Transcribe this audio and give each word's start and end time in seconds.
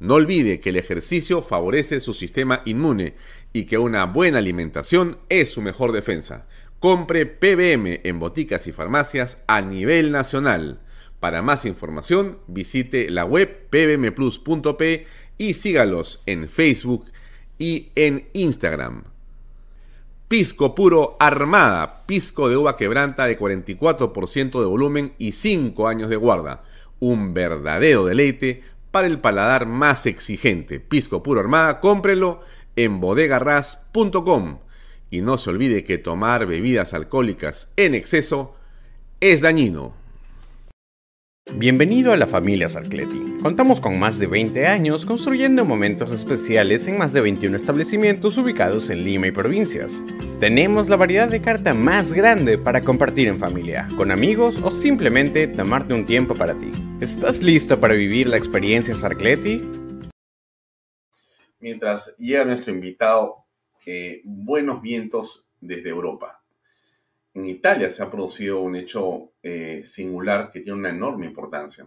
No 0.00 0.14
olvide 0.14 0.60
que 0.60 0.70
el 0.70 0.76
ejercicio 0.76 1.42
favorece 1.42 2.00
su 2.00 2.14
sistema 2.14 2.62
inmune 2.64 3.14
y 3.52 3.64
que 3.64 3.76
una 3.78 4.06
buena 4.06 4.38
alimentación 4.38 5.18
es 5.28 5.50
su 5.50 5.60
mejor 5.60 5.92
defensa. 5.92 6.46
Compre 6.78 7.26
PBM 7.26 8.00
en 8.04 8.18
boticas 8.18 8.66
y 8.66 8.72
farmacias 8.72 9.38
a 9.46 9.60
nivel 9.60 10.10
nacional. 10.10 10.80
Para 11.20 11.42
más 11.42 11.66
información, 11.66 12.38
visite 12.46 13.10
la 13.10 13.26
web 13.26 13.68
pbmplus.p 13.68 15.06
y 15.36 15.54
sígalos 15.54 16.22
en 16.24 16.48
Facebook 16.48 17.04
y 17.58 17.90
en 17.94 18.28
Instagram. 18.32 19.04
Pisco 20.28 20.74
puro 20.74 21.16
Armada, 21.20 22.06
pisco 22.06 22.48
de 22.48 22.56
uva 22.56 22.76
quebranta 22.76 23.26
de 23.26 23.38
44% 23.38 24.60
de 24.60 24.66
volumen 24.66 25.12
y 25.18 25.32
5 25.32 25.88
años 25.88 26.08
de 26.08 26.16
guarda. 26.16 26.64
Un 27.00 27.34
verdadero 27.34 28.06
deleite 28.06 28.62
para 28.90 29.06
el 29.06 29.20
paladar 29.20 29.66
más 29.66 30.06
exigente. 30.06 30.80
Pisco 30.80 31.22
Puro 31.22 31.40
Armada, 31.40 31.80
cómprelo 31.80 32.40
en 32.76 33.00
bodegarras.com. 33.00 34.58
Y 35.10 35.22
no 35.22 35.38
se 35.38 35.50
olvide 35.50 35.84
que 35.84 35.98
tomar 35.98 36.46
bebidas 36.46 36.94
alcohólicas 36.94 37.72
en 37.76 37.94
exceso 37.94 38.54
es 39.20 39.40
dañino. 39.40 39.99
Bienvenido 41.60 42.12
a 42.12 42.16
la 42.16 42.26
familia 42.26 42.68
Sarcleti. 42.68 43.38
Contamos 43.42 43.80
con 43.80 43.98
más 43.98 44.18
de 44.18 44.26
20 44.26 44.66
años 44.66 45.04
construyendo 45.04 45.64
momentos 45.64 46.12
especiales 46.12 46.86
en 46.86 46.96
más 46.96 47.12
de 47.12 47.20
21 47.20 47.56
establecimientos 47.56 48.38
ubicados 48.38 48.88
en 48.88 49.04
Lima 49.04 49.26
y 49.26 49.32
provincias. 49.32 50.04
Tenemos 50.38 50.88
la 50.88 50.96
variedad 50.96 51.28
de 51.28 51.42
carta 51.42 51.74
más 51.74 52.12
grande 52.12 52.56
para 52.56 52.82
compartir 52.82 53.26
en 53.28 53.38
familia, 53.38 53.88
con 53.96 54.10
amigos 54.10 54.62
o 54.62 54.70
simplemente 54.70 55.48
tomarte 55.48 55.92
un 55.92 56.06
tiempo 56.06 56.34
para 56.34 56.58
ti. 56.58 56.70
¿Estás 57.00 57.42
listo 57.42 57.80
para 57.80 57.94
vivir 57.94 58.28
la 58.28 58.36
experiencia 58.36 58.94
Sarcleti? 58.94 59.60
Mientras 61.58 62.16
llega 62.16 62.44
nuestro 62.44 62.72
invitado, 62.72 63.44
eh, 63.84 64.22
buenos 64.24 64.80
vientos 64.80 65.50
desde 65.60 65.90
Europa 65.90 66.39
en 67.34 67.48
Italia 67.48 67.90
se 67.90 68.02
ha 68.02 68.10
producido 68.10 68.60
un 68.60 68.76
hecho 68.76 69.32
eh, 69.42 69.82
singular 69.84 70.50
que 70.50 70.60
tiene 70.60 70.78
una 70.78 70.90
enorme 70.90 71.26
importancia. 71.26 71.86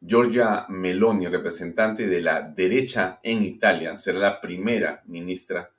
Giorgia 0.00 0.64
Meloni, 0.70 1.26
representante 1.26 2.06
de 2.06 2.22
la 2.22 2.40
derecha 2.40 3.20
en 3.22 3.42
Italia, 3.42 3.98
será 3.98 4.18
la 4.18 4.40
primera 4.40 5.02
ministra 5.06 5.70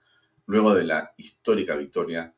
luego 0.46 0.76
de 0.76 0.84
la 0.84 1.14
histórica 1.18 1.76
victoria 1.76 2.32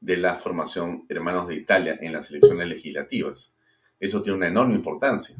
de 0.00 0.16
la 0.18 0.34
formación 0.34 1.06
Hermanos 1.08 1.48
de 1.48 1.54
Italia 1.54 1.98
en 2.00 2.12
las 2.12 2.30
elecciones 2.30 2.68
legislativas. 2.68 3.54
Eso 3.98 4.22
tiene 4.22 4.36
una 4.36 4.48
enorme 4.48 4.74
importancia. 4.74 5.36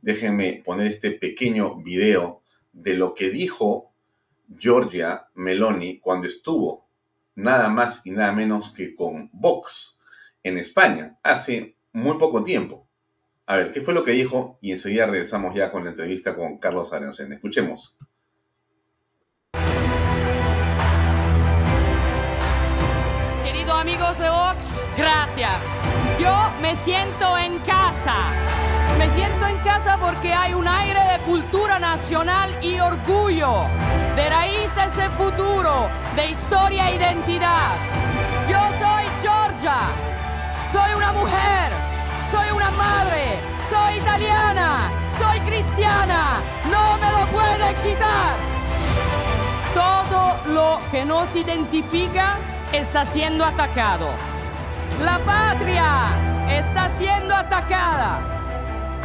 Déjenme 0.00 0.62
poner 0.64 0.86
este 0.86 1.10
pequeño 1.12 1.76
video 1.76 2.42
de 2.72 2.94
lo 2.94 3.14
que 3.14 3.30
dijo 3.30 3.92
Giorgia 4.48 5.28
Meloni 5.34 5.98
cuando 5.98 6.28
estuvo 6.28 6.83
nada 7.34 7.68
más 7.68 8.02
y 8.04 8.10
nada 8.10 8.32
menos 8.32 8.72
que 8.72 8.94
con 8.94 9.30
Vox 9.32 9.98
en 10.42 10.58
España 10.58 11.18
hace 11.22 11.76
muy 11.92 12.18
poco 12.18 12.42
tiempo. 12.42 12.86
A 13.46 13.56
ver, 13.56 13.72
¿qué 13.72 13.80
fue 13.80 13.92
lo 13.92 14.04
que 14.04 14.12
dijo? 14.12 14.58
Y 14.60 14.70
enseguida 14.72 15.06
regresamos 15.06 15.54
ya 15.54 15.70
con 15.70 15.84
la 15.84 15.90
entrevista 15.90 16.34
con 16.34 16.58
Carlos 16.58 16.92
Arancén. 16.92 17.32
Escuchemos. 17.32 17.94
Queridos 23.44 23.80
amigos 23.80 24.18
de 24.18 24.30
Vox, 24.30 24.82
gracias. 24.96 25.60
Yo 26.18 26.32
me 26.62 26.76
siento 26.76 27.38
en 27.38 27.58
casa. 27.60 28.73
Me 28.98 29.10
siento 29.10 29.46
en 29.46 29.58
casa 29.58 29.98
porque 29.98 30.32
hay 30.32 30.54
un 30.54 30.66
aire 30.66 31.00
de 31.12 31.18
cultura 31.24 31.78
nacional 31.78 32.50
y 32.62 32.78
orgullo 32.78 33.66
de 34.14 34.28
raíces 34.28 34.96
de 34.96 35.10
futuro, 35.10 35.88
de 36.14 36.30
historia 36.30 36.90
e 36.90 36.96
identidad. 36.96 37.72
Yo 38.48 38.58
soy 38.58 39.04
Georgia, 39.20 39.78
soy 40.70 40.94
una 40.96 41.12
mujer, 41.12 41.72
soy 42.30 42.50
una 42.54 42.70
madre, 42.70 43.38
soy 43.68 43.96
italiana, 43.96 44.90
soy 45.18 45.40
cristiana, 45.40 46.40
no 46.70 46.96
me 46.98 47.10
lo 47.10 47.26
pueden 47.26 47.74
quitar. 47.82 48.34
Todo 49.74 50.38
lo 50.54 50.80
que 50.92 51.04
nos 51.04 51.34
identifica 51.34 52.36
está 52.72 53.04
siendo 53.04 53.44
atacado. 53.44 54.08
La 55.02 55.18
patria 55.18 56.06
está 56.48 56.90
siendo 56.96 57.34
atacada. 57.34 58.43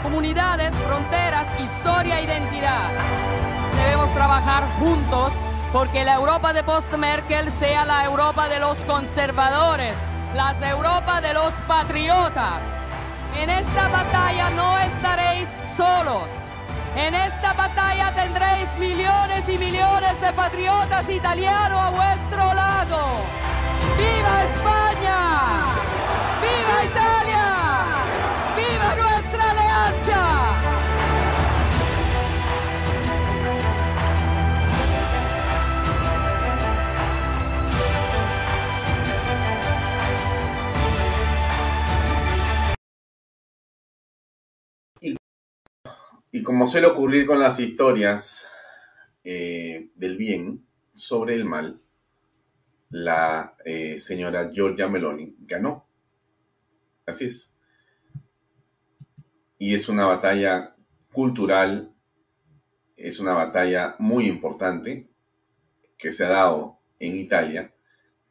Comunidades, 0.03 0.73
fronteras, 0.75 1.47
historia, 1.59 2.21
identidad 2.21 2.89
debemos 3.79 4.13
trabajar 4.13 4.63
juntos 4.79 5.33
porque 5.71 6.03
la 6.03 6.15
Europa 6.15 6.53
de 6.53 6.63
post-Merkel 6.63 7.51
sea 7.51 7.85
la 7.85 8.05
Europa 8.05 8.49
de 8.49 8.59
los 8.59 8.83
conservadores, 8.85 9.95
la 10.35 10.53
Europa 10.69 11.21
de 11.21 11.33
los 11.33 11.53
patriotas. 11.67 12.65
En 13.37 13.49
esta 13.49 13.87
batalla 13.87 14.49
no 14.51 14.77
estaréis 14.79 15.49
solos. 15.75 16.27
En 16.95 17.13
esta 17.15 17.53
batalla 17.53 18.13
tendréis 18.15 18.75
millones 18.77 19.47
y 19.47 19.57
millones 19.57 20.19
de 20.21 20.33
patriotas 20.33 21.09
italianos 21.09 21.79
a 21.79 21.89
vuestro 21.89 22.53
lado. 22.53 22.97
¡Viva 23.97 24.43
España! 24.43 25.19
¡Viva 26.41 26.85
Italia! 26.85 27.38
Y 46.31 46.43
como 46.43 46.67
suele 46.67 46.87
ocurrir 46.87 47.25
con 47.25 47.39
las 47.39 47.59
historias 47.59 48.47
eh, 49.23 49.89
del 49.95 50.15
bien 50.15 50.65
sobre 50.93 51.33
el 51.33 51.45
mal, 51.45 51.81
la 52.89 53.55
eh, 53.65 53.99
señora 53.99 54.51
Giorgia 54.51 54.87
Meloni 54.87 55.35
ganó. 55.39 55.87
Así 57.05 57.25
es. 57.25 57.57
Y 59.57 59.73
es 59.73 59.89
una 59.89 60.05
batalla 60.05 60.75
cultural, 61.11 61.93
es 62.95 63.19
una 63.19 63.33
batalla 63.33 63.95
muy 63.97 64.27
importante 64.27 65.09
que 65.97 66.11
se 66.11 66.25
ha 66.25 66.29
dado 66.29 66.79
en 66.99 67.17
Italia, 67.17 67.73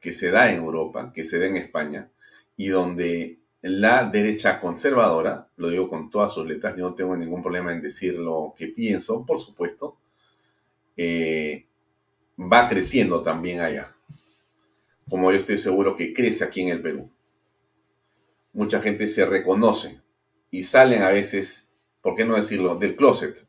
que 0.01 0.13
se 0.13 0.31
da 0.31 0.51
en 0.51 0.59
Europa, 0.59 1.13
que 1.13 1.25
se 1.25 1.39
da 1.39 1.47
en 1.47 1.57
España, 1.57 2.11
y 2.57 2.69
donde 2.69 3.41
la 3.63 4.05
derecha 4.05 4.61
conservadora, 4.61 5.49
lo 5.57 5.69
digo 5.69 5.89
con 5.89 6.11
todas 6.11 6.33
sus 6.33 6.47
letras, 6.47 6.77
yo 6.77 6.89
no 6.89 6.95
tengo 6.95 7.17
ningún 7.17 7.43
problema 7.43 7.73
en 7.73 7.83
decir 7.83 8.19
lo 8.19 8.55
que 8.57 8.69
pienso, 8.69 9.27
por 9.27 9.41
supuesto, 9.41 9.97
eh, 10.97 11.67
va 12.39 12.69
creciendo 12.69 13.23
también 13.23 13.61
allá, 13.61 13.97
como 15.09 15.33
yo 15.33 15.39
estoy 15.39 15.59
seguro 15.59 15.97
que 15.97 16.15
crece 16.15 16.45
aquí 16.45 16.63
en 16.63 16.69
el 16.69 16.83
Perú. 16.83 17.11
Mucha 18.53 18.81
gente 18.81 19.07
se 19.09 19.27
reconoce 19.27 20.01
y 20.51 20.63
salen 20.63 21.03
a 21.03 21.09
veces, 21.09 21.71
¿por 22.01 22.15
qué 22.15 22.25
no 22.25 22.37
decirlo?, 22.37 22.77
del 22.77 22.95
closet, 22.95 23.45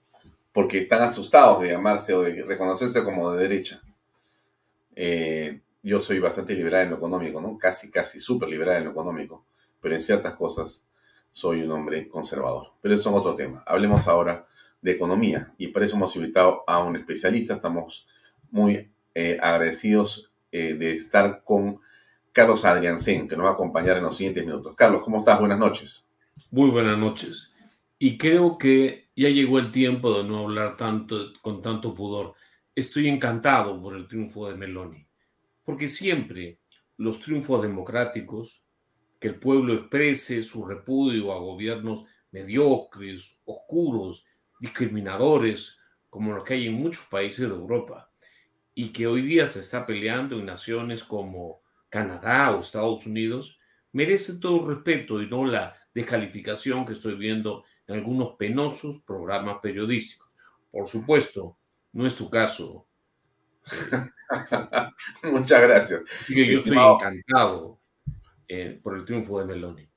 porque 0.51 0.79
están 0.79 1.01
asustados 1.01 1.61
de 1.61 1.69
llamarse 1.69 2.13
o 2.13 2.23
de 2.23 2.43
reconocerse 2.43 3.03
como 3.03 3.31
de 3.31 3.47
derecha. 3.47 3.81
Eh, 4.95 5.61
yo 5.83 6.01
soy 6.01 6.19
bastante 6.19 6.53
liberal 6.53 6.83
en 6.83 6.89
lo 6.89 6.97
económico. 6.97 7.57
Casi, 7.57 7.89
casi 7.89 8.19
súper 8.19 8.49
liberal 8.49 8.77
en 8.77 8.85
lo 8.85 8.91
económico 8.91 9.45
pero 9.81 9.95
en 9.95 10.01
ciertas 10.01 10.35
cosas 10.35 10.89
soy 11.31 11.61
un 11.61 11.71
hombre 11.71 12.07
conservador. 12.07 12.73
Pero 12.81 12.95
eso 12.95 13.09
es 13.09 13.15
otro 13.15 13.35
tema. 13.35 13.63
Hablemos 13.65 14.07
ahora 14.07 14.47
de 14.81 14.91
economía 14.91 15.53
y 15.57 15.67
por 15.67 15.83
eso 15.83 15.95
hemos 15.95 16.15
invitado 16.15 16.63
a 16.67 16.83
un 16.83 16.95
especialista. 16.95 17.55
Estamos 17.55 18.07
muy 18.51 18.89
eh, 19.15 19.37
agradecidos 19.41 20.31
eh, 20.51 20.73
de 20.73 20.93
estar 20.93 21.43
con 21.43 21.79
Carlos 22.31 22.65
Adriancén, 22.65 23.27
que 23.27 23.35
nos 23.35 23.45
va 23.45 23.49
a 23.51 23.53
acompañar 23.53 23.97
en 23.97 24.03
los 24.03 24.17
siguientes 24.17 24.45
minutos. 24.45 24.75
Carlos, 24.75 25.01
¿cómo 25.03 25.19
estás? 25.19 25.39
Buenas 25.39 25.59
noches. 25.59 26.07
Muy 26.51 26.69
buenas 26.69 26.97
noches. 26.97 27.53
Y 27.97 28.17
creo 28.17 28.57
que 28.57 29.09
ya 29.15 29.29
llegó 29.29 29.59
el 29.59 29.71
tiempo 29.71 30.17
de 30.17 30.23
no 30.23 30.39
hablar 30.39 30.77
tanto 30.77 31.33
con 31.41 31.61
tanto 31.61 31.93
pudor. 31.93 32.33
estoy 32.73 33.09
encantado 33.09 33.81
por 33.81 33.93
el 33.95 34.07
triunfo 34.07 34.47
de 34.47 34.55
Meloni, 34.55 35.05
porque 35.65 35.89
siempre 35.89 36.59
los 36.95 37.19
triunfos 37.19 37.61
democráticos, 37.61 38.58
que 39.19 39.27
el 39.27 39.35
pueblo 39.35 39.73
exprese 39.73 40.43
su 40.43 40.65
repudio 40.65 41.33
a 41.33 41.39
gobiernos 41.39 42.05
mediocres, 42.31 43.41
oscuros, 43.45 44.25
discriminadores, 44.59 45.77
como 46.09 46.33
los 46.33 46.43
que 46.43 46.55
hay 46.55 46.67
en 46.67 46.75
muchos 46.75 47.05
países 47.05 47.39
de 47.39 47.55
Europa, 47.55 48.11
y 48.73 48.89
que 48.89 49.07
hoy 49.07 49.21
día 49.21 49.45
se 49.45 49.59
está 49.59 49.85
peleando 49.85 50.39
en 50.39 50.45
naciones 50.45 51.03
como 51.03 51.61
Canadá 51.89 52.55
o 52.55 52.61
Estados 52.61 53.05
Unidos, 53.05 53.59
merece 53.91 54.39
todo 54.39 54.67
respeto 54.67 55.21
y 55.21 55.27
no 55.27 55.45
la 55.45 55.75
descalificación 55.93 56.85
que 56.85 56.93
estoy 56.93 57.15
viendo 57.15 57.65
en 57.87 57.95
algunos 57.95 58.35
penosos 58.37 59.01
programas 59.01 59.57
periodísticos. 59.61 60.29
Por 60.71 60.87
supuesto, 60.87 61.57
no 61.91 62.05
es 62.07 62.15
tu 62.15 62.29
caso. 62.29 62.87
Muchas 65.23 65.61
gracias. 65.61 66.01
yo 66.29 66.43
estoy 66.43 66.77
encantado 66.77 67.78
eh, 68.51 68.79
por 68.81 68.97
el 68.97 69.05
triunfo 69.05 69.37
de 69.39 69.45
Meloni. 69.45 69.87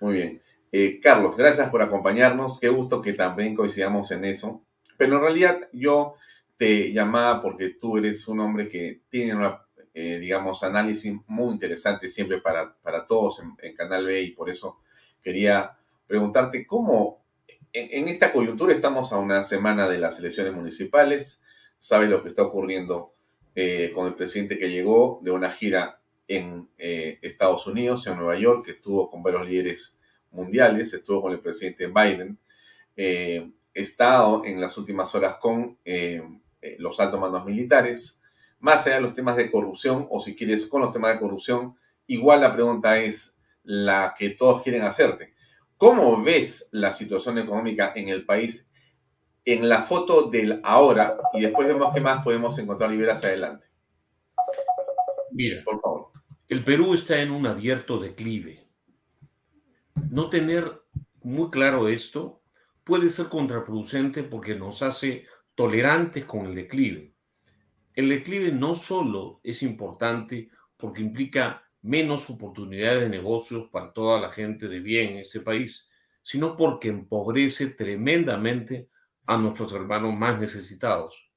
Muy 0.00 0.14
bien. 0.14 0.42
Eh, 0.72 0.98
Carlos, 1.00 1.36
gracias 1.36 1.70
por 1.70 1.80
acompañarnos. 1.82 2.58
Qué 2.58 2.68
gusto 2.68 3.00
que 3.00 3.12
también 3.12 3.54
coincidamos 3.54 4.10
en 4.10 4.24
eso. 4.24 4.64
Pero 4.96 5.14
en 5.14 5.22
realidad 5.22 5.68
yo 5.72 6.16
te 6.56 6.92
llamaba 6.92 7.40
porque 7.40 7.68
tú 7.68 7.96
eres 7.96 8.26
un 8.26 8.40
hombre 8.40 8.68
que 8.68 9.02
tiene 9.08 9.36
una, 9.36 9.62
eh, 9.94 10.18
digamos, 10.18 10.64
análisis 10.64 11.14
muy 11.28 11.52
interesante 11.52 12.08
siempre 12.08 12.40
para, 12.40 12.74
para 12.82 13.06
todos 13.06 13.40
en, 13.40 13.74
Canal 13.76 14.04
B 14.04 14.20
y 14.20 14.30
por 14.32 14.50
eso 14.50 14.80
quería 15.22 15.78
preguntarte 16.08 16.66
cómo 16.66 17.24
en, 17.72 18.08
esta 18.08 18.32
coyuntura 18.32 18.72
estamos 18.72 19.12
a 19.12 19.18
una 19.18 19.44
semana 19.44 19.88
de 19.88 19.98
las 19.98 20.18
elecciones 20.18 20.54
municipales, 20.54 21.44
sabes 21.78 22.10
lo 22.10 22.22
que 22.22 22.30
está 22.30 22.42
ocurriendo 22.42 23.12
con 23.94 24.06
el 24.06 24.14
presidente 24.14 24.58
que 24.58 24.70
llegó 24.70 25.20
de 25.22 25.30
una 25.30 25.50
gira 25.50 26.00
en 26.28 26.68
Estados 26.76 27.66
Unidos, 27.66 28.06
en 28.06 28.16
Nueva 28.16 28.36
York, 28.36 28.64
que 28.64 28.72
estuvo 28.72 29.10
con 29.10 29.22
varios 29.22 29.46
líderes 29.46 29.96
mundiales, 30.36 30.92
estuvo 30.92 31.22
con 31.22 31.32
el 31.32 31.40
presidente 31.40 31.88
Biden, 31.88 32.38
eh, 32.96 33.50
estado 33.74 34.44
en 34.44 34.60
las 34.60 34.78
últimas 34.78 35.14
horas 35.14 35.36
con 35.36 35.78
eh, 35.84 36.22
eh, 36.62 36.76
los 36.78 37.00
altos 37.00 37.20
mandos 37.20 37.44
militares, 37.44 38.22
más 38.58 38.86
allá 38.86 38.96
de 38.96 39.02
los 39.02 39.14
temas 39.14 39.36
de 39.36 39.50
corrupción, 39.50 40.06
o 40.10 40.20
si 40.20 40.34
quieres 40.36 40.66
con 40.66 40.80
los 40.80 40.92
temas 40.92 41.14
de 41.14 41.20
corrupción, 41.20 41.76
igual 42.06 42.40
la 42.40 42.52
pregunta 42.52 42.98
es 42.98 43.38
la 43.62 44.14
que 44.16 44.30
todos 44.30 44.62
quieren 44.62 44.82
hacerte. 44.82 45.34
¿Cómo 45.76 46.22
ves 46.22 46.68
la 46.72 46.92
situación 46.92 47.38
económica 47.38 47.92
en 47.94 48.08
el 48.08 48.24
país 48.24 48.70
en 49.44 49.68
la 49.68 49.82
foto 49.82 50.22
del 50.22 50.60
ahora 50.64 51.18
y 51.34 51.42
después 51.42 51.68
vemos 51.68 51.92
qué 51.94 52.00
más 52.00 52.24
podemos 52.24 52.58
encontrar 52.58 52.92
y 52.92 52.96
ver 52.96 53.10
hacia 53.10 53.28
adelante? 53.28 53.66
Mira, 55.32 55.62
por 55.64 55.80
favor. 55.80 55.95
El 56.48 56.64
Perú 56.64 56.94
está 56.94 57.20
en 57.20 57.30
un 57.30 57.46
abierto 57.46 57.98
declive 57.98 58.66
no 60.10 60.28
tener 60.28 60.82
muy 61.22 61.50
claro 61.50 61.88
esto 61.88 62.42
puede 62.84 63.08
ser 63.08 63.26
contraproducente 63.26 64.22
porque 64.22 64.54
nos 64.54 64.82
hace 64.82 65.26
tolerantes 65.54 66.24
con 66.24 66.46
el 66.46 66.54
declive. 66.54 67.14
El 67.94 68.10
declive 68.10 68.52
no 68.52 68.74
solo 68.74 69.40
es 69.42 69.62
importante 69.62 70.50
porque 70.76 71.02
implica 71.02 71.62
menos 71.82 72.28
oportunidades 72.30 73.02
de 73.02 73.08
negocios 73.08 73.68
para 73.70 73.92
toda 73.92 74.20
la 74.20 74.30
gente 74.30 74.68
de 74.68 74.80
bien 74.80 75.12
en 75.12 75.18
este 75.18 75.40
país, 75.40 75.90
sino 76.22 76.56
porque 76.56 76.88
empobrece 76.88 77.68
tremendamente 77.70 78.88
a 79.26 79.36
nuestros 79.36 79.72
hermanos 79.72 80.14
más 80.14 80.38
necesitados. 80.40 81.30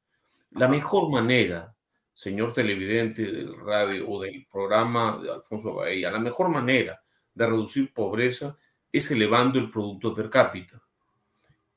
La 0.52 0.68
mejor 0.68 1.12
manera, 1.12 1.76
señor 2.20 2.52
televidente 2.52 3.32
del 3.32 3.58
radio 3.58 4.10
o 4.10 4.22
del 4.22 4.46
programa 4.52 5.22
de 5.24 5.32
Alfonso 5.32 5.74
Bahía, 5.74 6.12
la 6.12 6.20
mejor 6.20 6.50
manera 6.50 7.02
de 7.34 7.46
reducir 7.46 7.94
pobreza 7.94 8.60
es 8.92 9.10
elevando 9.10 9.58
el 9.58 9.72
producto 9.72 10.14
per 10.14 10.30
cápita. 10.30 10.84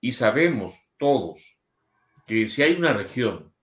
Y 0.01 0.11
sabemos 0.11 0.91
todos 0.99 1.61
que 2.27 2.49
si 2.49 2.61
hay 2.61 2.75
una 2.75 2.93
región 2.93 3.55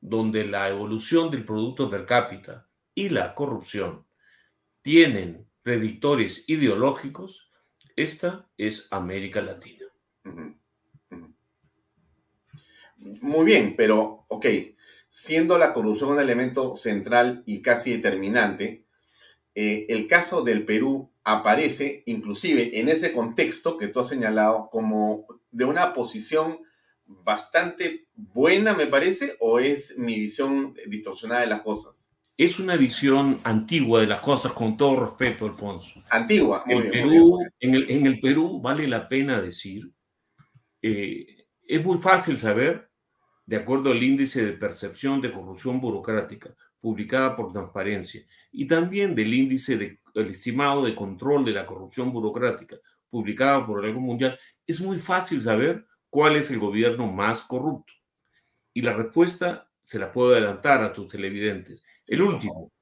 donde 0.00 0.44
la 0.44 0.68
evolución 0.68 1.30
del 1.30 1.44
producto 1.44 1.88
per 1.88 2.04
cápita 2.04 2.66
y 2.92 3.08
la 3.08 3.32
corrupción 3.32 4.04
tienen 4.82 5.46
predictores 5.62 6.48
ideológicos, 6.48 7.52
esta 7.94 8.50
es 8.58 8.88
América 8.90 9.40
Latina. 9.40 9.86
Muy 12.96 13.44
bien, 13.44 13.74
pero, 13.76 14.24
ok, 14.26 14.46
siendo 15.18 15.56
la 15.56 15.72
corrupción 15.72 16.10
un 16.10 16.20
elemento 16.20 16.76
central 16.76 17.42
y 17.46 17.62
casi 17.62 17.90
determinante, 17.90 18.84
eh, 19.54 19.86
el 19.88 20.08
caso 20.08 20.42
del 20.42 20.66
Perú 20.66 21.10
aparece 21.24 22.02
inclusive 22.04 22.78
en 22.78 22.90
ese 22.90 23.14
contexto 23.14 23.78
que 23.78 23.88
tú 23.88 24.00
has 24.00 24.10
señalado 24.10 24.68
como 24.70 25.26
de 25.50 25.64
una 25.64 25.94
posición 25.94 26.58
bastante 27.06 28.08
buena, 28.14 28.74
me 28.74 28.88
parece, 28.88 29.36
o 29.40 29.58
es 29.58 29.96
mi 29.96 30.20
visión 30.20 30.74
distorsionada 30.86 31.40
de 31.40 31.46
las 31.46 31.62
cosas? 31.62 32.12
Es 32.36 32.58
una 32.58 32.76
visión 32.76 33.40
antigua 33.42 34.02
de 34.02 34.08
las 34.08 34.20
cosas, 34.20 34.52
con 34.52 34.76
todo 34.76 35.02
respeto, 35.02 35.46
Alfonso. 35.46 36.02
Antigua, 36.10 36.62
muy 36.66 36.82
bien, 36.82 36.92
Perú, 36.92 37.38
En, 37.58 38.06
el, 38.06 38.20
Perú 38.20 38.60
vale 38.60 38.86
la 38.86 39.08
pena 39.08 39.40
decir, 39.40 39.90
eh, 40.82 41.46
es 41.66 41.82
muy 41.82 41.96
fácil 41.96 42.36
saber, 42.36 42.90
de 43.46 43.56
acuerdo 43.56 43.92
al 43.92 44.02
índice 44.02 44.44
de 44.44 44.52
percepción 44.52 45.20
de 45.20 45.32
corrupción 45.32 45.80
burocrática, 45.80 46.54
publicada 46.80 47.36
por 47.36 47.52
Transparencia, 47.52 48.26
y 48.52 48.66
también 48.66 49.14
del 49.14 49.32
índice 49.32 49.76
del 49.76 50.28
estimado 50.28 50.84
de 50.84 50.94
control 50.94 51.44
de 51.44 51.52
la 51.52 51.64
corrupción 51.64 52.12
burocrática, 52.12 52.76
publicado 53.08 53.66
por 53.66 53.84
el 53.84 53.92
Banco 53.92 54.00
Mundial, 54.00 54.38
es 54.66 54.80
muy 54.80 54.98
fácil 54.98 55.40
saber 55.40 55.86
cuál 56.10 56.36
es 56.36 56.50
el 56.50 56.58
gobierno 56.58 57.06
más 57.06 57.42
corrupto. 57.42 57.92
Y 58.74 58.82
la 58.82 58.92
respuesta 58.92 59.70
se 59.82 59.98
la 59.98 60.10
puedo 60.10 60.32
adelantar 60.32 60.82
a 60.82 60.92
tus 60.92 61.08
televidentes. 61.08 61.84
El 62.06 62.22
último, 62.22 62.72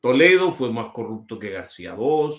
Toledo 0.00 0.52
fue 0.52 0.72
más 0.72 0.92
corrupto 0.92 1.38
que 1.38 1.50
García 1.50 1.94
II, 1.98 2.30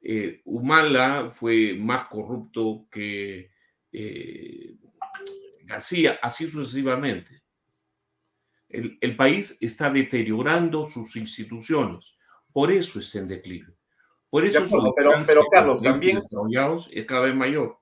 eh, 0.00 0.40
Humala 0.44 1.30
fue 1.30 1.74
más 1.74 2.06
corrupto 2.06 2.86
que 2.90 3.50
eh, 3.92 4.76
García, 5.64 6.18
así 6.22 6.50
sucesivamente 6.50 7.42
el, 8.72 9.16
país 9.16 9.58
está 9.60 9.90
deteriorando 9.90 10.86
sus 10.86 11.16
instituciones. 11.16 12.16
Por 12.52 12.72
eso 12.72 12.98
está 12.98 13.18
en 13.18 13.28
declive. 13.28 13.74
Por 14.30 14.44
eso 14.44 14.64
pero, 14.96 15.12
pero 15.26 15.42
Carlos, 15.50 15.82
también 15.82 16.18
es 16.18 17.06
cada 17.06 17.22
vez 17.22 17.34
mayor. 17.34 17.78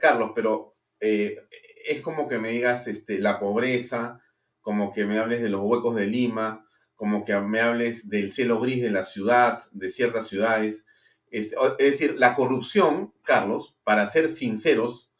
Carlos, 0.00 0.32
pero 0.34 0.76
eh, 0.98 1.46
es 1.86 2.00
como 2.02 2.28
que 2.28 2.38
me 2.38 2.50
digas 2.50 2.88
este, 2.88 3.18
la 3.18 3.38
pobreza, 3.38 4.20
como 4.60 4.92
que 4.92 5.06
me 5.06 5.18
hables 5.18 5.42
de 5.42 5.48
los 5.48 5.62
huecos 5.62 5.94
de 5.94 6.06
Lima, 6.06 6.66
como 6.96 7.24
que 7.24 7.38
me 7.38 7.60
hables 7.60 8.08
del 8.08 8.32
cielo 8.32 8.60
gris 8.60 8.82
de 8.82 8.90
la 8.90 9.04
ciudad, 9.04 9.62
de 9.70 9.90
ciertas 9.90 10.26
ciudades. 10.26 10.86
Es, 11.30 11.54
es 11.78 12.00
decir, 12.00 12.16
la 12.18 12.34
corrupción, 12.34 13.14
Carlos, 13.22 13.76
para 13.84 14.06
ser 14.06 14.28
sinceros, 14.28 15.14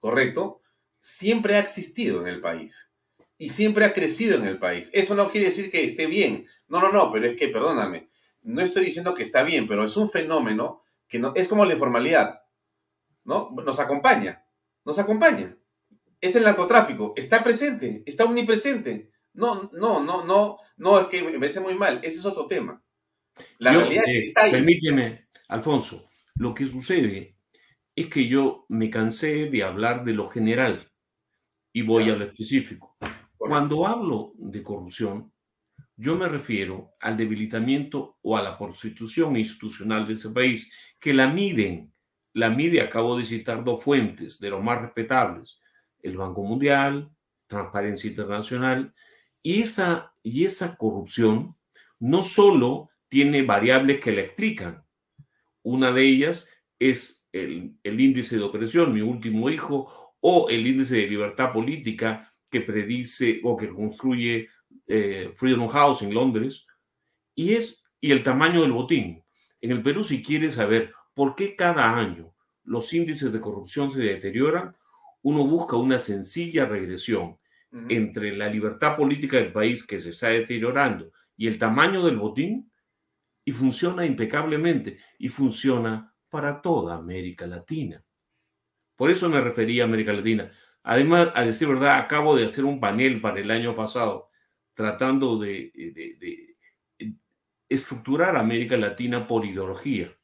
correcto, 0.00 0.60
siempre 1.04 1.56
ha 1.56 1.58
existido 1.58 2.22
en 2.22 2.28
el 2.28 2.40
país 2.40 2.90
y 3.36 3.50
siempre 3.50 3.84
ha 3.84 3.92
crecido 3.92 4.38
en 4.38 4.46
el 4.46 4.58
país. 4.58 4.88
Eso 4.94 5.14
no 5.14 5.30
quiere 5.30 5.48
decir 5.48 5.70
que 5.70 5.84
esté 5.84 6.06
bien. 6.06 6.46
No, 6.66 6.80
no, 6.80 6.90
no, 6.90 7.12
pero 7.12 7.26
es 7.26 7.36
que, 7.36 7.48
perdóname, 7.48 8.08
no 8.40 8.62
estoy 8.62 8.86
diciendo 8.86 9.12
que 9.12 9.22
está 9.22 9.42
bien, 9.42 9.68
pero 9.68 9.84
es 9.84 9.98
un 9.98 10.08
fenómeno 10.08 10.82
que 11.06 11.18
no, 11.18 11.34
es 11.36 11.46
como 11.46 11.66
la 11.66 11.74
informalidad, 11.74 12.40
¿no? 13.24 13.50
Nos 13.50 13.80
acompaña, 13.80 14.46
nos 14.86 14.98
acompaña. 14.98 15.58
Es 16.22 16.36
el 16.36 16.44
narcotráfico, 16.44 17.12
está 17.16 17.44
presente, 17.44 18.02
está 18.06 18.24
omnipresente. 18.24 19.10
No, 19.34 19.70
no, 19.74 20.02
no, 20.02 20.24
no, 20.24 20.56
no, 20.78 21.00
es 21.00 21.08
que 21.08 21.22
me 21.22 21.38
parece 21.38 21.60
muy 21.60 21.74
mal, 21.74 22.00
ese 22.02 22.16
es 22.16 22.24
otro 22.24 22.46
tema. 22.46 22.82
La 23.58 23.74
realidad 23.74 24.04
es 24.06 24.10
que 24.10 24.18
eh, 24.18 24.22
está 24.22 24.44
ahí. 24.44 24.52
Permíteme, 24.52 25.26
Alfonso, 25.48 26.08
lo 26.36 26.54
que 26.54 26.66
sucede 26.66 27.36
es 27.94 28.06
que 28.06 28.26
yo 28.26 28.64
me 28.70 28.88
cansé 28.88 29.50
de 29.50 29.62
hablar 29.64 30.02
de 30.06 30.14
lo 30.14 30.28
general 30.28 30.92
y 31.74 31.82
voy 31.82 32.08
a 32.08 32.16
lo 32.16 32.24
específico. 32.24 32.96
Cuando 33.36 33.86
hablo 33.86 34.32
de 34.36 34.62
corrupción, 34.62 35.32
yo 35.96 36.16
me 36.16 36.28
refiero 36.28 36.92
al 37.00 37.16
debilitamiento 37.16 38.18
o 38.22 38.36
a 38.36 38.42
la 38.42 38.56
prostitución 38.56 39.36
institucional 39.36 40.06
de 40.06 40.14
ese 40.14 40.30
país, 40.30 40.72
que 41.00 41.12
la 41.12 41.28
miden. 41.28 41.92
La 42.32 42.48
mide, 42.48 42.80
acabo 42.80 43.16
de 43.16 43.24
citar 43.24 43.62
dos 43.64 43.82
fuentes 43.82 44.38
de 44.38 44.50
los 44.50 44.62
más 44.62 44.82
respetables, 44.82 45.60
el 46.00 46.16
Banco 46.16 46.44
Mundial, 46.44 47.10
Transparencia 47.46 48.08
Internacional, 48.08 48.94
y 49.42 49.62
esa, 49.62 50.14
y 50.22 50.44
esa 50.44 50.76
corrupción 50.76 51.56
no 51.98 52.22
solo 52.22 52.90
tiene 53.08 53.42
variables 53.42 54.00
que 54.00 54.12
la 54.12 54.22
explican. 54.22 54.84
Una 55.62 55.92
de 55.92 56.02
ellas 56.02 56.48
es 56.78 57.28
el, 57.32 57.76
el 57.82 58.00
índice 58.00 58.36
de 58.36 58.42
opresión, 58.42 58.92
mi 58.92 59.00
último 59.00 59.50
hijo, 59.50 60.03
o 60.26 60.48
el 60.48 60.66
índice 60.66 60.96
de 60.96 61.06
libertad 61.06 61.52
política, 61.52 62.32
que 62.50 62.62
predice 62.62 63.42
o 63.44 63.58
que 63.58 63.68
construye 63.68 64.48
eh, 64.86 65.34
Freedom 65.36 65.68
House 65.68 66.00
en 66.00 66.14
Londres, 66.14 66.66
y, 67.34 67.52
es, 67.52 67.86
y 68.00 68.10
el 68.10 68.22
tamaño 68.22 68.62
del 68.62 68.72
botín. 68.72 69.22
En 69.60 69.70
el 69.70 69.82
Perú, 69.82 70.02
si 70.02 70.22
quieres 70.22 70.54
saber 70.54 70.94
por 71.12 71.34
qué 71.34 71.54
cada 71.54 71.98
año 71.98 72.34
los 72.62 72.90
índices 72.94 73.34
de 73.34 73.40
corrupción 73.40 73.92
se 73.92 74.00
deterioran, 74.00 74.74
uno 75.20 75.44
busca 75.46 75.76
una 75.76 75.98
sencilla 75.98 76.64
regresión 76.64 77.36
entre 77.90 78.34
la 78.34 78.48
libertad 78.48 78.96
política 78.96 79.36
del 79.36 79.52
país 79.52 79.86
que 79.86 80.00
se 80.00 80.10
está 80.10 80.28
deteriorando 80.28 81.10
y 81.36 81.48
el 81.48 81.58
tamaño 81.58 82.02
del 82.02 82.16
botín, 82.16 82.70
y 83.44 83.52
funciona 83.52 84.06
impecablemente, 84.06 85.00
y 85.18 85.28
funciona 85.28 86.14
para 86.30 86.62
toda 86.62 86.94
América 86.94 87.46
Latina. 87.46 88.03
Por 88.96 89.10
eso 89.10 89.28
me 89.28 89.40
refería 89.40 89.82
a 89.82 89.86
América 89.86 90.12
Latina. 90.12 90.52
Además, 90.82 91.30
a 91.34 91.44
decir 91.44 91.68
verdad, 91.68 91.98
acabo 91.98 92.36
de 92.36 92.44
hacer 92.46 92.64
un 92.64 92.80
panel 92.80 93.20
para 93.20 93.40
el 93.40 93.50
año 93.50 93.74
pasado 93.74 94.30
tratando 94.74 95.38
de, 95.38 95.72
estructurar 97.68 98.36
América 98.36 98.76
Latina 98.76 99.26
por 99.26 99.44
ideología. 99.44 100.14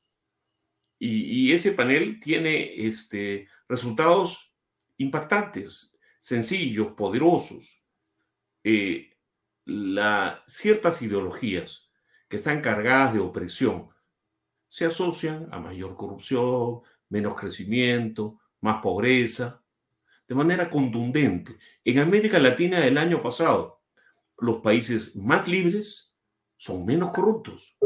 Y, 0.98 1.52
ese 1.52 1.72
panel 1.72 2.20
tiene 2.20 2.86
este, 2.86 3.48
resultados 3.68 4.52
impactantes, 4.98 5.96
sencillos, 6.18 6.92
poderosos. 6.92 7.86
Eh, 8.62 9.16
la, 9.64 10.42
ciertas 10.46 11.00
ideologías 11.00 11.90
que 12.28 12.36
están 12.36 12.60
cargadas 12.60 13.14
de 13.14 13.20
opresión 13.20 13.88
se 14.66 14.84
asocian 14.84 15.48
a 15.52 15.58
mayor 15.58 15.96
corrupción, 15.96 16.82
menos 17.08 17.34
crecimiento, 17.34 18.39
más 18.60 18.82
pobreza, 18.82 19.62
de 20.28 20.34
manera 20.34 20.70
contundente. 20.70 21.58
En 21.84 21.98
América 21.98 22.38
Latina 22.38 22.80
del 22.80 22.98
año 22.98 23.20
pasado, 23.20 23.80
los 24.38 24.58
países 24.58 25.16
más 25.16 25.48
libres 25.48 26.16
son 26.56 26.84
menos 26.86 27.10
corruptos. 27.10 27.76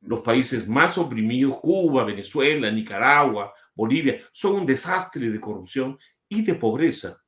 Los 0.00 0.20
países 0.22 0.66
más 0.66 0.96
oprimidos, 0.96 1.58
Cuba, 1.58 2.04
Venezuela, 2.04 2.70
Nicaragua, 2.70 3.52
Bolivia, 3.74 4.20
son 4.32 4.54
un 4.54 4.66
desastre 4.66 5.28
de 5.28 5.40
corrupción 5.40 5.98
y 6.28 6.42
de 6.42 6.54
pobreza. 6.54 7.22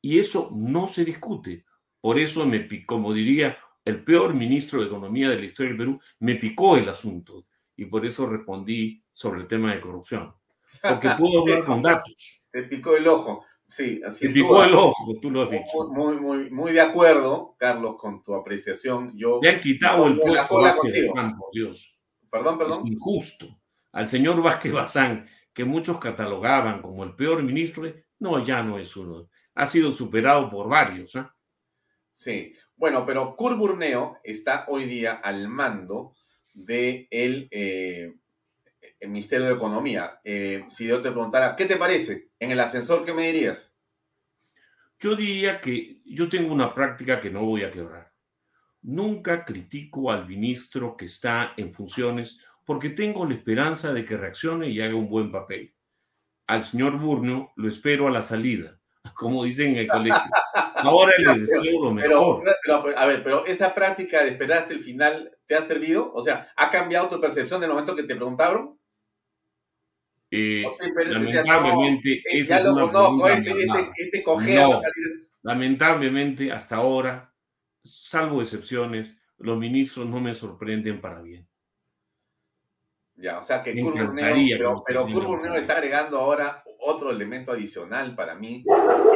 Y 0.00 0.18
eso 0.18 0.50
no 0.54 0.86
se 0.86 1.04
discute. 1.04 1.64
Por 2.00 2.18
eso, 2.18 2.46
me, 2.46 2.68
como 2.86 3.12
diría 3.12 3.58
el 3.84 4.04
peor 4.04 4.32
ministro 4.32 4.80
de 4.80 4.86
Economía 4.86 5.28
de 5.28 5.38
la 5.38 5.44
historia 5.44 5.70
del 5.70 5.78
Perú, 5.78 6.00
me 6.20 6.36
picó 6.36 6.76
el 6.76 6.88
asunto. 6.88 7.46
Y 7.76 7.86
por 7.86 8.06
eso 8.06 8.28
respondí 8.28 9.02
sobre 9.12 9.40
el 9.40 9.46
tema 9.46 9.74
de 9.74 9.80
corrupción. 9.80 10.34
Porque 10.82 11.08
puedo 11.18 11.40
hablar 11.42 11.64
con 11.64 11.82
datos. 11.82 12.48
Te 12.50 12.62
picó 12.64 12.96
el 12.96 13.06
ojo. 13.06 13.44
Sí, 13.66 14.00
así 14.04 14.28
Te 14.28 14.32
picó 14.32 14.64
el 14.64 14.74
ojo, 14.74 15.18
tú 15.20 15.30
lo 15.30 15.42
has 15.42 15.50
dicho. 15.50 15.88
Muy, 15.90 16.16
muy, 16.16 16.50
muy 16.50 16.72
de 16.72 16.80
acuerdo, 16.80 17.54
Carlos, 17.58 17.96
con 17.96 18.22
tu 18.22 18.34
apreciación. 18.34 19.12
Yo, 19.14 19.40
Le 19.42 19.50
han 19.50 19.60
quitado 19.60 20.06
el 20.06 20.18
puesto 20.18 20.58
a 20.58 20.72
Vázquez 20.72 21.10
Bazán, 21.10 21.36
por 21.36 21.50
Dios. 21.52 21.98
Perdón, 22.30 22.58
perdón. 22.58 22.82
Es 22.84 22.92
injusto. 22.92 23.46
Al 23.92 24.08
señor 24.08 24.42
Vázquez 24.42 24.72
Bazán, 24.72 25.28
que 25.52 25.64
muchos 25.64 25.98
catalogaban 25.98 26.80
como 26.80 27.04
el 27.04 27.14
peor 27.14 27.42
ministro, 27.42 27.92
no, 28.20 28.42
ya 28.42 28.62
no 28.62 28.78
es 28.78 28.96
uno. 28.96 29.28
Ha 29.54 29.66
sido 29.66 29.92
superado 29.92 30.50
por 30.50 30.68
varios. 30.68 31.14
¿eh? 31.16 31.24
Sí, 32.12 32.54
bueno, 32.76 33.04
pero 33.04 33.36
Kurt 33.36 33.58
Burneo 33.58 34.18
está 34.22 34.64
hoy 34.68 34.84
día 34.84 35.14
al 35.14 35.48
mando 35.48 36.14
del 36.54 36.66
de 36.66 37.48
eh, 37.50 38.14
el 39.00 39.10
Ministerio 39.10 39.46
de 39.46 39.54
Economía. 39.54 40.20
Eh, 40.24 40.64
si 40.68 40.86
yo 40.86 41.00
te 41.02 41.10
preguntara, 41.10 41.56
¿qué 41.56 41.66
te 41.66 41.76
parece? 41.76 42.30
En 42.38 42.50
el 42.50 42.60
ascensor, 42.60 43.04
¿qué 43.04 43.12
me 43.12 43.30
dirías? 43.30 43.76
Yo 45.00 45.14
diría 45.14 45.60
que 45.60 46.02
yo 46.04 46.28
tengo 46.28 46.52
una 46.52 46.74
práctica 46.74 47.20
que 47.20 47.30
no 47.30 47.44
voy 47.44 47.62
a 47.62 47.70
quebrar. 47.70 48.12
Nunca 48.82 49.44
critico 49.44 50.10
al 50.10 50.26
ministro 50.26 50.96
que 50.96 51.04
está 51.04 51.52
en 51.56 51.72
funciones 51.72 52.40
porque 52.64 52.90
tengo 52.90 53.24
la 53.24 53.34
esperanza 53.34 53.92
de 53.92 54.04
que 54.04 54.16
reaccione 54.16 54.68
y 54.68 54.80
haga 54.80 54.94
un 54.94 55.08
buen 55.08 55.30
papel. 55.30 55.74
Al 56.46 56.62
señor 56.62 56.98
Burno 56.98 57.52
lo 57.56 57.68
espero 57.68 58.08
a 58.08 58.10
la 58.10 58.22
salida, 58.22 58.80
como 59.14 59.44
dicen 59.44 59.72
en 59.72 59.78
el 59.78 59.88
colegio. 59.88 60.30
Ahora 60.74 61.12
le 61.18 61.40
deseo 61.40 61.82
lo 61.82 61.92
mejor. 61.92 62.44
a 62.96 63.06
ver, 63.06 63.22
pero 63.22 63.46
esa 63.46 63.74
práctica 63.74 64.22
de 64.22 64.30
esperar 64.30 64.58
hasta 64.58 64.74
el 64.74 64.80
final, 64.80 65.36
¿te 65.46 65.54
ha 65.54 65.62
servido? 65.62 66.12
O 66.12 66.22
sea, 66.22 66.52
¿ha 66.56 66.70
cambiado 66.70 67.08
tu 67.08 67.20
percepción 67.20 67.60
del 67.60 67.70
momento 67.70 67.96
que 67.96 68.04
te 68.04 68.16
preguntaron? 68.16 68.77
Eh, 70.30 70.64
lamentablemente, 71.06 72.22
Lamentablemente, 75.42 76.52
hasta 76.52 76.76
ahora, 76.76 77.34
salvo 77.82 78.42
excepciones, 78.42 79.16
los 79.38 79.58
ministros 79.58 80.06
no 80.06 80.20
me 80.20 80.34
sorprenden 80.34 81.00
para 81.00 81.22
bien. 81.22 81.48
Ya, 83.16 83.38
o 83.38 83.42
sea 83.42 83.62
que 83.62 83.72
pero, 83.72 84.84
pero 84.86 85.54
está 85.56 85.72
agregando 85.72 86.18
ahora 86.18 86.62
otro 86.80 87.10
elemento 87.10 87.52
adicional 87.52 88.14
para 88.14 88.34
mí, 88.34 88.64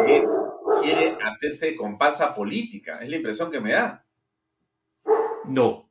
que 0.05 0.17
es, 0.17 0.29
quiere 0.83 1.19
hacerse 1.23 1.77
comparsa 1.77 2.35
política. 2.35 2.99
Es 3.01 3.11
la 3.11 3.17
impresión 3.17 3.51
que 3.51 3.61
me 3.61 3.73
da. 3.73 4.05
No. 5.45 5.91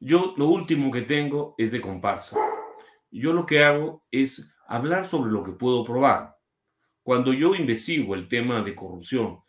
Yo 0.00 0.34
lo 0.36 0.46
último 0.46 0.92
que 0.92 1.02
tengo 1.02 1.54
es 1.58 1.72
de 1.72 1.80
comparsa 1.80 2.38
yo 3.10 3.32
lo 3.32 3.46
que 3.46 3.64
hago 3.64 4.02
es 4.10 4.54
hablar 4.66 5.08
sobre 5.08 5.32
lo 5.32 5.42
que 5.42 5.52
puedo 5.52 5.84
probar. 5.84 6.36
Cuando 7.02 7.32
yo 7.32 7.54
investigo 7.54 8.14
el 8.14 8.28
tema 8.28 8.62
de 8.62 8.74
corrupción 8.74 9.40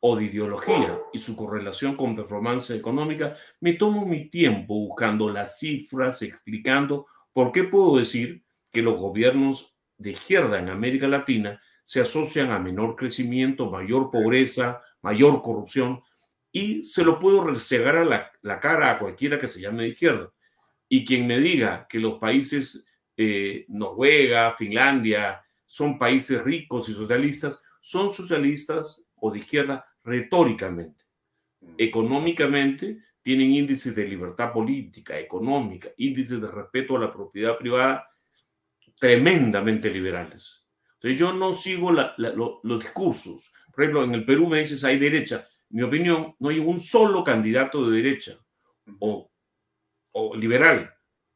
o 0.00 0.16
de 0.16 0.24
ideología 0.24 0.98
y 1.12 1.18
su 1.18 1.36
correlación 1.36 1.96
con 1.96 2.14
performance 2.14 2.70
económica, 2.70 3.36
me 3.60 3.72
tomo 3.74 4.06
mi 4.06 4.28
tiempo 4.28 4.74
buscando 4.74 5.28
las 5.28 5.58
cifras, 5.58 6.22
explicando 6.22 7.06
por 7.32 7.50
qué 7.50 7.64
puedo 7.64 7.98
decir 7.98 8.44
que 8.72 8.82
los 8.82 9.00
gobiernos 9.00 9.76
de 9.98 10.12
izquierda 10.12 10.58
en 10.58 10.68
América 10.68 11.08
Latina 11.08 11.60
se 11.84 12.00
asocian 12.00 12.52
a 12.52 12.58
menor 12.58 12.96
crecimiento, 12.96 13.70
mayor 13.70 14.10
pobreza, 14.10 14.80
mayor 15.02 15.42
corrupción, 15.42 16.02
y 16.52 16.82
se 16.82 17.02
lo 17.02 17.18
puedo 17.18 17.44
resegar 17.44 17.96
a 17.96 18.04
la, 18.04 18.30
la 18.42 18.60
cara 18.60 18.90
a 18.90 18.98
cualquiera 18.98 19.38
que 19.38 19.48
se 19.48 19.60
llame 19.60 19.84
de 19.84 19.88
izquierda. 19.90 20.32
Y 20.88 21.04
quien 21.04 21.26
me 21.26 21.38
diga 21.38 21.86
que 21.88 21.98
los 21.98 22.18
países 22.18 22.86
eh, 23.22 23.64
Noruega, 23.68 24.54
Finlandia, 24.54 25.42
son 25.66 25.98
países 25.98 26.42
ricos 26.42 26.88
y 26.88 26.94
socialistas, 26.94 27.62
son 27.80 28.12
socialistas 28.12 29.06
o 29.16 29.30
de 29.30 29.38
izquierda 29.38 29.86
retóricamente. 30.04 31.04
Mm. 31.60 31.74
Económicamente 31.78 32.98
tienen 33.22 33.52
índices 33.52 33.94
de 33.94 34.06
libertad 34.06 34.52
política, 34.52 35.18
económica, 35.18 35.88
índices 35.96 36.40
de 36.40 36.48
respeto 36.48 36.96
a 36.96 37.00
la 37.00 37.12
propiedad 37.12 37.56
privada 37.56 38.08
tremendamente 38.98 39.90
liberales. 39.90 40.64
Entonces 40.94 41.18
yo 41.18 41.32
no 41.32 41.52
sigo 41.52 41.92
los 41.92 42.80
discursos. 42.80 43.52
Por 43.72 43.84
ejemplo, 43.84 44.04
en 44.04 44.14
el 44.14 44.24
Perú 44.24 44.48
me 44.48 44.58
dices 44.58 44.84
hay 44.84 44.98
derecha. 44.98 45.48
En 45.70 45.76
mi 45.76 45.82
opinión, 45.82 46.34
no 46.38 46.48
hay 46.48 46.58
un 46.58 46.78
solo 46.78 47.24
candidato 47.24 47.88
de 47.88 48.02
derecha 48.02 48.32
o, 48.98 49.30
o 50.12 50.36
liberal 50.36 50.92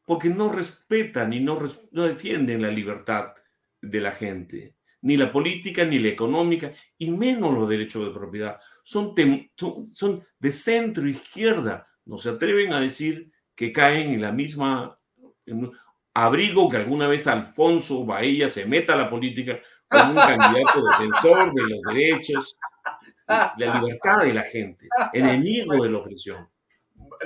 porque 0.07 0.31
no 0.31 0.51
respetan 0.51 1.33
y 1.33 1.41
no, 1.41 1.61
defienden 1.91 2.63
la 2.63 2.71
libertad 2.71 3.35
de 3.83 4.01
la 4.01 4.13
gente, 4.13 4.77
ni 5.03 5.17
la 5.17 5.31
política, 5.31 5.85
ni 5.85 5.99
la 5.99 6.09
económica, 6.09 6.73
y 6.97 7.11
menos 7.11 7.53
los 7.53 7.69
derechos 7.69 8.07
de 8.07 8.19
propiedad. 8.19 8.59
Son, 8.83 9.15
son 9.93 10.25
de 10.39 10.53
centro 10.53 11.07
izquierda, 11.09 11.89
no 12.05 12.19
se 12.19 12.31
atreven 12.31 12.73
a 12.73 12.81
decir 12.81 13.33
que 13.55 13.73
caen 13.73 14.15
en 14.15 14.23
la 14.23 14.33
misma 14.33 14.99
abrigo 16.15 16.69
que 16.69 16.77
alguna 16.79 17.09
vez 17.09 17.27
Alfonso 17.27 18.07
Baella 18.07 18.49
se 18.49 18.65
meta 18.65 18.95
a 18.95 18.97
la 18.97 19.11
política 19.11 19.59
como 19.89 20.11
un 20.11 20.17
candidato 20.17 20.85
defensor 20.85 21.53
de 21.53 21.63
los 21.69 21.81
derechos, 21.83 22.57
la 23.27 23.81
libertad 23.81 24.21
de 24.23 24.35
la 24.35 24.43
gente, 24.43 24.89
enemigo 25.13 25.83
de 25.83 25.91
la 25.91 25.99
opresión. 25.99 26.49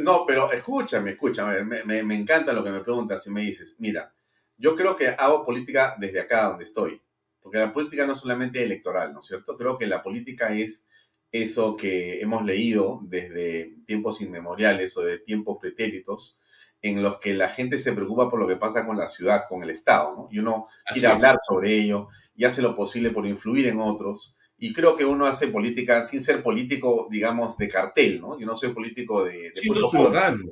No, 0.01 0.25
pero 0.27 0.53
escúchame, 0.53 1.11
escúchame, 1.11 1.65
me, 1.65 2.03
me, 2.03 2.15
encanta 2.15 2.53
lo 2.53 2.63
que 2.63 2.71
me 2.71 2.81
preguntas 2.81 3.27
y 3.27 3.31
me 3.31 3.43
dices, 3.43 3.77
mira, 3.79 4.13
yo 4.57 4.77
creo 4.77 4.97
que 4.97 5.09
hago 5.09 5.45
política 5.45 5.97
desde 5.99 6.21
acá 6.21 6.45
donde 6.45 6.65
estoy, 6.65 7.01
porque 7.41 7.59
la 7.59 7.73
política 7.73 8.07
no 8.07 8.15
es 8.15 8.21
solamente 8.21 8.63
electoral, 8.63 9.13
¿no 9.13 9.21
es 9.21 9.27
cierto? 9.27 9.57
Creo 9.57 9.79
que 9.79 9.87
la 9.87 10.03
política 10.03 10.55
es 10.55 10.87
eso 11.33 11.77
que 11.77 12.21
hemos 12.21 12.45
leído 12.45 13.01
desde 13.05 13.77
tiempos 13.87 14.21
inmemoriales 14.21 14.97
o 14.97 15.03
de 15.03 15.19
tiempos 15.19 15.59
pretéritos, 15.61 16.39
en 16.83 17.03
los 17.03 17.19
que 17.19 17.35
la 17.35 17.49
gente 17.49 17.79
se 17.79 17.93
preocupa 17.93 18.31
por 18.31 18.41
lo 18.41 18.49
que 18.49 18.57
pasa 18.57 18.87
con 18.87 18.97
la 18.97 19.09
ciudad, 19.09 19.45
con 19.49 19.63
el 19.63 19.71
Estado, 19.71 20.15
¿no? 20.17 20.29
Y 20.31 20.39
uno 20.39 20.69
quiere 20.91 21.09
hablar 21.09 21.37
sobre 21.39 21.75
ello 21.75 22.09
y 22.35 22.45
hace 22.45 22.63
lo 22.63 22.75
posible 22.75 23.11
por 23.11 23.27
influir 23.27 23.67
en 23.67 23.81
otros 23.81 24.37
y 24.62 24.73
creo 24.75 24.95
que 24.95 25.07
uno 25.07 25.26
hace 25.26 25.49
política 25.49 26.02
sin 26.02 26.21
ser 26.21 26.43
político, 26.43 27.09
digamos, 27.11 27.57
de 27.57 27.67
cartel, 27.67 28.21
¿no? 28.21 28.38
Yo 28.38 28.47
no 28.47 28.57
soy 28.57 28.75
político 28.75 29.25
de... 29.25 29.52
de 29.52 29.71
un 29.71 29.88
ciudadano. 29.88 30.45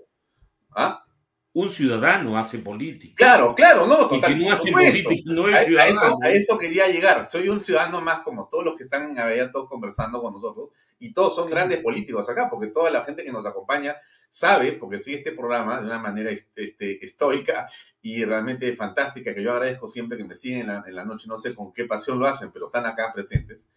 ¿Ah? 0.74 1.04
Un 1.52 1.68
ciudadano 1.68 2.38
hace 2.38 2.58
política. 2.58 3.14
Claro, 3.16 3.54
claro, 3.54 3.86
no, 3.86 4.08
total. 4.08 4.38
no 4.38 4.50
hace 4.50 4.72
política, 4.72 5.14
no 5.26 5.46
es 5.48 5.66
ciudadano. 5.66 6.18
A 6.22 6.30
eso, 6.30 6.58
quería 6.58 6.88
llegar. 6.88 7.26
Soy 7.26 7.50
un 7.50 7.62
ciudadano 7.62 8.00
más 8.00 8.20
como 8.20 8.48
todos 8.50 8.64
los 8.64 8.76
que 8.76 8.84
están 8.84 9.14
en 9.16 9.52
todos 9.52 9.68
conversando 9.68 10.22
con 10.22 10.32
nosotros, 10.32 10.70
y 10.98 11.12
todos 11.12 11.34
son 11.34 11.50
grandes 11.50 11.82
políticos 11.82 12.30
acá, 12.30 12.48
porque 12.48 12.68
toda 12.68 12.90
la 12.90 13.04
gente 13.04 13.24
que 13.24 13.30
nos 13.30 13.44
acompaña 13.44 13.96
sabe, 14.30 14.72
porque 14.72 14.98
sigue 14.98 15.18
este 15.18 15.32
programa 15.32 15.80
de 15.80 15.86
una 15.86 15.98
manera 15.98 16.30
este, 16.30 17.04
estoica 17.04 17.68
y 18.00 18.24
realmente 18.24 18.74
fantástica, 18.74 19.34
que 19.34 19.42
yo 19.42 19.52
agradezco 19.52 19.86
siempre 19.86 20.16
que 20.16 20.24
me 20.24 20.36
siguen 20.36 20.70
en 20.86 20.94
la, 20.94 21.04
noche, 21.04 21.26
no 21.28 21.38
sé 21.38 21.54
con 21.54 21.72
qué 21.72 21.84
pasión 21.84 22.18
lo 22.18 22.26
hacen, 22.26 22.50
pero 22.52 22.66
están 22.66 22.86
acá 22.86 23.12
presentes. 23.12 23.68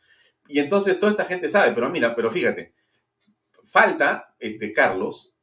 Y 0.52 0.60
entonces 0.60 1.00
toda 1.00 1.12
esta 1.12 1.26
gente 1.26 1.50
sabe, 1.50 1.74
pero 1.74 1.90
mira, 1.90 2.16
pero 2.16 2.30
fíjate, 2.32 2.74
falta, 3.66 4.36
este, 4.40 4.74
Carlos, 4.74 5.36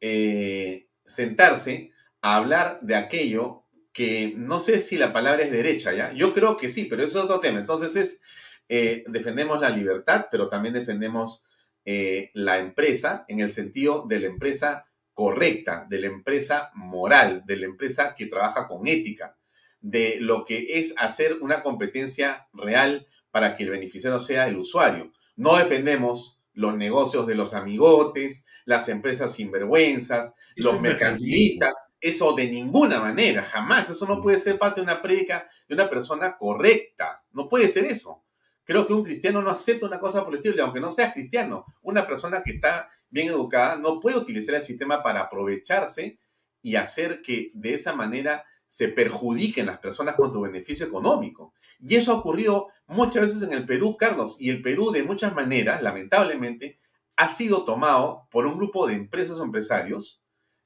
eh, 0.00 0.88
sentarse 1.06 1.92
a 2.20 2.36
hablar 2.36 2.80
de 2.82 2.96
aquello 2.96 3.64
que 3.92 4.34
no 4.36 4.60
sé 4.60 4.80
si 4.80 4.96
la 4.96 5.12
palabra 5.12 5.42
es 5.42 5.50
derecha, 5.50 5.92
¿ya? 5.92 6.12
Yo 6.12 6.32
creo 6.32 6.56
que 6.56 6.68
sí, 6.68 6.84
pero 6.84 7.02
eso 7.02 7.18
es 7.18 7.24
otro 7.24 7.40
tema. 7.40 7.58
Entonces 7.58 7.96
es, 7.96 8.22
eh, 8.68 9.04
defendemos 9.08 9.60
la 9.60 9.70
libertad, 9.70 10.26
pero 10.30 10.48
también 10.48 10.74
defendemos 10.74 11.44
eh, 11.84 12.30
la 12.34 12.58
empresa 12.58 13.24
en 13.28 13.40
el 13.40 13.50
sentido 13.50 14.04
de 14.06 14.20
la 14.20 14.26
empresa 14.26 14.86
correcta, 15.14 15.86
de 15.88 15.98
la 15.98 16.06
empresa 16.06 16.70
moral, 16.74 17.42
de 17.46 17.56
la 17.56 17.66
empresa 17.66 18.14
que 18.14 18.26
trabaja 18.26 18.68
con 18.68 18.86
ética, 18.86 19.36
de 19.80 20.18
lo 20.20 20.44
que 20.44 20.78
es 20.78 20.94
hacer 20.98 21.38
una 21.40 21.62
competencia 21.62 22.48
real 22.52 23.06
para 23.30 23.56
que 23.56 23.64
el 23.64 23.70
beneficiario 23.70 24.20
sea 24.20 24.46
el 24.46 24.56
usuario. 24.56 25.12
No 25.36 25.56
defendemos 25.56 26.40
los 26.52 26.76
negocios 26.76 27.26
de 27.26 27.34
los 27.34 27.54
amigotes, 27.54 28.46
las 28.64 28.88
empresas 28.88 29.32
sinvergüenzas, 29.32 30.34
los 30.56 30.80
mercantilistas, 30.80 31.94
eso 32.00 32.34
de 32.34 32.46
ninguna 32.48 33.00
manera, 33.00 33.42
jamás, 33.42 33.88
eso 33.90 34.06
no 34.06 34.20
puede 34.20 34.38
ser 34.38 34.58
parte 34.58 34.80
de 34.80 34.84
una 34.84 35.00
prédica 35.00 35.48
de 35.68 35.74
una 35.74 35.88
persona 35.88 36.36
correcta, 36.36 37.24
no 37.32 37.48
puede 37.48 37.68
ser 37.68 37.86
eso. 37.86 38.24
Creo 38.64 38.86
que 38.86 38.92
un 38.92 39.04
cristiano 39.04 39.40
no 39.42 39.50
acepta 39.50 39.86
una 39.86 39.98
cosa 39.98 40.22
por 40.22 40.34
el 40.34 40.40
estilo, 40.40 40.62
aunque 40.62 40.80
no 40.80 40.90
seas 40.90 41.14
cristiano, 41.14 41.64
una 41.82 42.06
persona 42.06 42.42
que 42.42 42.52
está 42.52 42.90
bien 43.08 43.28
educada 43.28 43.76
no 43.76 43.98
puede 43.98 44.16
utilizar 44.16 44.54
el 44.54 44.62
sistema 44.62 45.02
para 45.02 45.20
aprovecharse 45.20 46.18
y 46.62 46.76
hacer 46.76 47.20
que 47.22 47.50
de 47.54 47.74
esa 47.74 47.94
manera 47.94 48.44
se 48.66 48.88
perjudiquen 48.88 49.66
las 49.66 49.78
personas 49.78 50.14
con 50.14 50.32
tu 50.32 50.42
beneficio 50.42 50.86
económico. 50.86 51.54
Y 51.80 51.96
eso 51.96 52.12
ha 52.12 52.18
ocurrido 52.18 52.68
muchas 52.90 53.22
veces 53.22 53.42
en 53.42 53.52
el 53.52 53.64
Perú, 53.64 53.96
Carlos, 53.96 54.36
y 54.40 54.50
el 54.50 54.62
Perú 54.62 54.90
de 54.90 55.02
muchas 55.02 55.34
maneras, 55.34 55.82
lamentablemente, 55.82 56.80
ha 57.16 57.28
sido 57.28 57.64
tomado 57.64 58.26
por 58.30 58.46
un 58.46 58.56
grupo 58.56 58.86
de 58.86 58.94
empresas 58.94 59.38
o 59.38 59.44
empresarios 59.44 60.22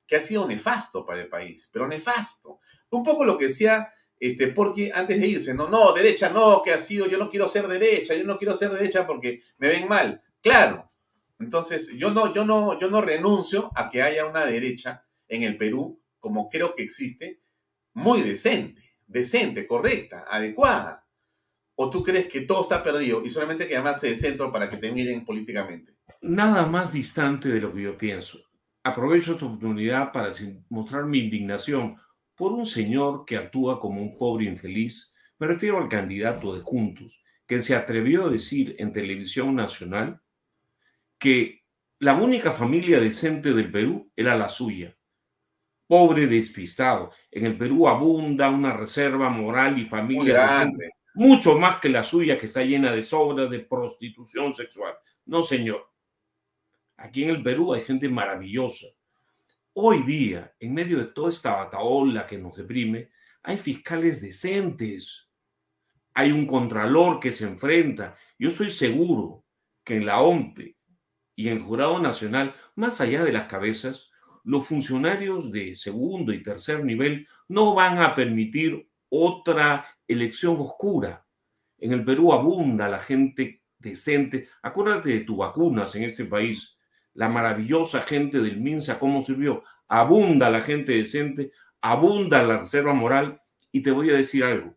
que 0.07 0.17
ha 0.17 0.21
sido 0.21 0.47
nefasto 0.47 1.05
para 1.05 1.21
el 1.21 1.29
país, 1.29 1.69
pero 1.73 1.87
nefasto. 1.87 2.61
Un 2.91 3.03
poco 3.03 3.25
lo 3.25 3.37
que 3.37 3.47
decía 3.47 3.93
este, 4.19 4.49
porque 4.49 4.91
antes 4.95 5.21
de 5.21 5.27
irse, 5.27 5.55
no, 5.55 5.69
no, 5.69 5.93
derecha 5.93 6.31
no, 6.31 6.63
que 6.63 6.73
ha 6.73 6.79
sido, 6.79 7.07
yo 7.07 7.19
no 7.19 7.29
quiero 7.29 7.49
ser 7.49 7.69
derecha, 7.69 8.15
yo 8.15 8.25
no 8.25 8.39
quiero 8.39 8.57
ser 8.57 8.71
derecha 8.71 9.07
porque 9.07 9.43
me 9.59 9.69
ven 9.69 9.87
mal. 9.87 10.23
Claro. 10.41 10.91
Entonces, 11.39 11.91
yo 11.97 12.11
no, 12.11 12.33
yo 12.33 12.45
no, 12.45 12.79
yo 12.79 12.89
no 12.89 13.03
renuncio 13.03 13.71
a 13.75 13.91
que 13.91 14.03
haya 14.03 14.25
una 14.25 14.47
derecha 14.47 15.05
en 15.29 15.43
el 15.43 15.59
Perú, 15.59 16.01
como 16.21 16.49
creo 16.49 16.75
que 16.75 16.85
existe, 16.85 17.43
muy 17.93 18.23
decente, 18.23 18.95
decente, 19.07 19.67
correcta, 19.67 20.25
adecuada. 20.31 21.04
¿O 21.77 21.91
tú 21.91 22.03
crees 22.03 22.29
que 22.29 22.43
todo 22.43 22.63
está 22.63 22.83
perdido 22.83 23.25
y 23.25 23.31
solamente 23.31 23.65
hay 23.65 23.69
que 23.69 23.75
llamarse 23.75 24.09
de 24.09 24.15
centro 24.15 24.53
para 24.53 24.71
que 24.71 24.77
te 24.77 24.93
miren 24.93 25.25
políticamente? 25.25 25.95
Nada 26.23 26.67
más 26.67 26.93
distante 26.93 27.49
de 27.49 27.61
lo 27.61 27.73
que 27.73 27.83
yo 27.83 27.99
pienso. 27.99 28.39
Aprovecho 28.83 29.33
esta 29.33 29.47
oportunidad 29.47 30.13
para 30.13 30.31
mostrar 30.69 31.05
mi 31.07 31.19
indignación 31.19 31.97
por 32.35 32.53
un 32.53 32.67
señor 32.67 33.25
que 33.25 33.37
actúa 33.37 33.81
como 33.81 34.03
un 34.03 34.17
pobre 34.19 34.45
infeliz, 34.45 35.15
me 35.39 35.47
refiero 35.47 35.79
al 35.79 35.89
candidato 35.89 36.55
de 36.55 36.61
Juntos, 36.61 37.23
que 37.47 37.61
se 37.61 37.75
atrevió 37.75 38.27
a 38.27 38.31
decir 38.31 38.77
en 38.79 38.93
televisión 38.93 39.55
nacional 39.55 40.21
que 41.19 41.65
la 41.99 42.15
única 42.15 42.53
familia 42.53 43.01
decente 43.01 43.53
del 43.53 43.71
Perú 43.71 44.11
era 44.17 44.37
la 44.37 44.49
suya. 44.49 44.97
Pobre 45.87 46.27
despistado. 46.27 47.13
En 47.31 47.47
el 47.47 47.57
Perú 47.57 47.89
abunda 47.89 48.49
una 48.49 48.77
reserva 48.77 49.29
moral 49.29 49.79
y 49.79 49.85
familia 49.85 50.69
mucho 51.15 51.59
más 51.59 51.81
que 51.81 51.89
la 51.89 52.03
suya 52.03 52.39
que 52.39 52.47
está 52.47 52.63
llena 52.63 52.93
de 52.93 53.03
sobras 53.03 53.51
de 53.51 53.61
prostitución 53.61 54.55
sexual. 54.55 54.95
No, 55.27 55.43
señor. 55.43 55.91
Aquí 56.97 57.25
en 57.25 57.31
el 57.31 57.43
Perú 57.43 57.75
hay 57.75 57.83
gente 57.83 58.09
maravillosa, 58.09 58.87
Hoy 59.77 60.05
día, 60.05 60.55
en 60.61 60.73
medio 60.73 60.99
de 60.99 61.07
toda 61.07 61.31
esta 61.31 61.57
bataola 61.57 62.29
que 62.29 62.39
nos 62.39 62.55
deprime, 62.55 63.11
hay 63.43 63.57
fiscales 63.57 64.23
decentes, 64.23 65.29
hay 66.15 66.31
un 66.31 66.47
contralor 66.47 67.19
que 67.19 67.33
se 67.33 67.45
enfrenta. 67.45 68.17
Yo 68.39 68.49
estoy 68.49 68.71
seguro 68.71 69.45
que 69.83 69.97
en 69.97 70.07
la 70.07 70.21
OMPE 70.21 70.77
y 71.35 71.49
en 71.49 71.57
el 71.57 71.63
Jurado 71.65 71.99
Nacional, 71.99 72.55
más 72.77 73.01
allá 73.01 73.25
de 73.25 73.33
las 73.33 73.47
cabezas, 73.47 74.13
los 74.45 74.65
funcionarios 74.65 75.51
de 75.51 75.75
segundo 75.75 76.33
y 76.33 76.45
tercer 76.45 76.85
nivel 76.85 77.27
no 77.49 77.75
van 77.75 77.99
a 77.99 78.15
permitir 78.15 78.89
otra 79.09 79.85
elección 80.09 80.57
oscura. 80.59 81.27
En 81.79 81.93
el 81.93 82.05
Perú 82.05 82.33
abunda 82.33 82.89
la 82.89 82.99
gente 82.99 83.63
decente. 83.79 84.49
Acuérdate 84.63 85.11
de 85.11 85.21
tus 85.21 85.37
vacunas 85.37 85.95
en 85.95 86.05
este 86.05 86.25
país 86.25 86.79
la 87.15 87.29
maravillosa 87.29 88.03
gente 88.03 88.41
del 88.41 88.61
MINSA, 88.61 88.99
cómo 88.99 89.23
sirvió. 89.23 89.63
Abunda 89.89 90.51
la 90.51 90.63
gente 90.63 90.93
decente, 90.93 91.53
abunda 91.81 92.43
la 92.43 92.59
reserva 92.59 92.93
moral. 92.93 93.41
Y 93.71 93.83
te 93.83 93.91
voy 93.91 94.11
a 94.11 94.15
decir 94.15 94.45
algo. 94.45 94.77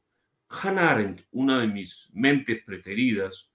Hannah 0.49 0.91
Arendt, 0.91 1.21
una 1.31 1.59
de 1.59 1.67
mis 1.67 2.09
mentes 2.13 2.63
preferidas, 2.63 3.51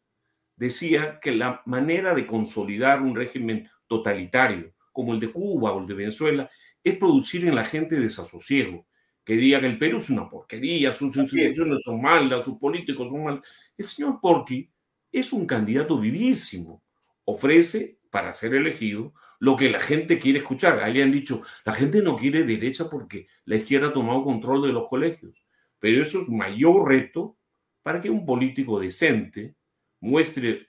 decía 0.56 1.18
que 1.20 1.32
la 1.32 1.62
manera 1.66 2.14
de 2.14 2.26
consolidar 2.26 3.00
un 3.02 3.16
régimen 3.16 3.68
totalitario, 3.86 4.72
como 4.92 5.14
el 5.14 5.20
de 5.20 5.32
Cuba 5.32 5.72
o 5.72 5.80
el 5.80 5.86
de 5.86 5.94
Venezuela, 5.94 6.50
es 6.84 6.96
producir 6.96 7.46
en 7.48 7.54
la 7.54 7.64
gente 7.64 7.98
desasosiego, 7.98 8.86
que 9.24 9.34
diga 9.34 9.60
que 9.60 9.66
el 9.66 9.78
Perú 9.78 9.98
es 9.98 10.10
una 10.10 10.28
porquería, 10.28 10.92
sus 10.92 11.16
instituciones 11.16 11.82
son 11.82 12.00
malas, 12.02 12.44
sus 12.44 12.58
políticos 12.58 13.10
son 13.10 13.24
malos. 13.24 13.46
El 13.76 13.84
señor 13.86 14.20
Porqui 14.20 14.68
es 15.12 15.32
un 15.32 15.46
candidato 15.46 15.98
vivísimo. 15.98 16.82
Ofrece 17.24 18.00
para 18.10 18.32
ser 18.32 18.54
elegido 18.54 19.14
lo 19.38 19.56
que 19.56 19.70
la 19.70 19.80
gente 19.80 20.18
quiere 20.18 20.38
escuchar. 20.38 20.80
Ahí 20.80 21.00
han 21.00 21.12
dicho, 21.12 21.42
la 21.64 21.72
gente 21.72 22.02
no 22.02 22.16
quiere 22.16 22.44
derecha 22.44 22.88
porque 22.90 23.28
la 23.44 23.56
izquierda 23.56 23.88
ha 23.88 23.92
tomado 23.92 24.24
control 24.24 24.62
de 24.62 24.72
los 24.72 24.88
colegios. 24.88 25.34
Pero 25.78 26.00
eso 26.00 26.22
es 26.22 26.28
mayor 26.28 26.88
reto 26.88 27.36
para 27.82 28.00
que 28.00 28.10
un 28.10 28.24
político 28.24 28.78
decente 28.78 29.56
muestre 30.00 30.68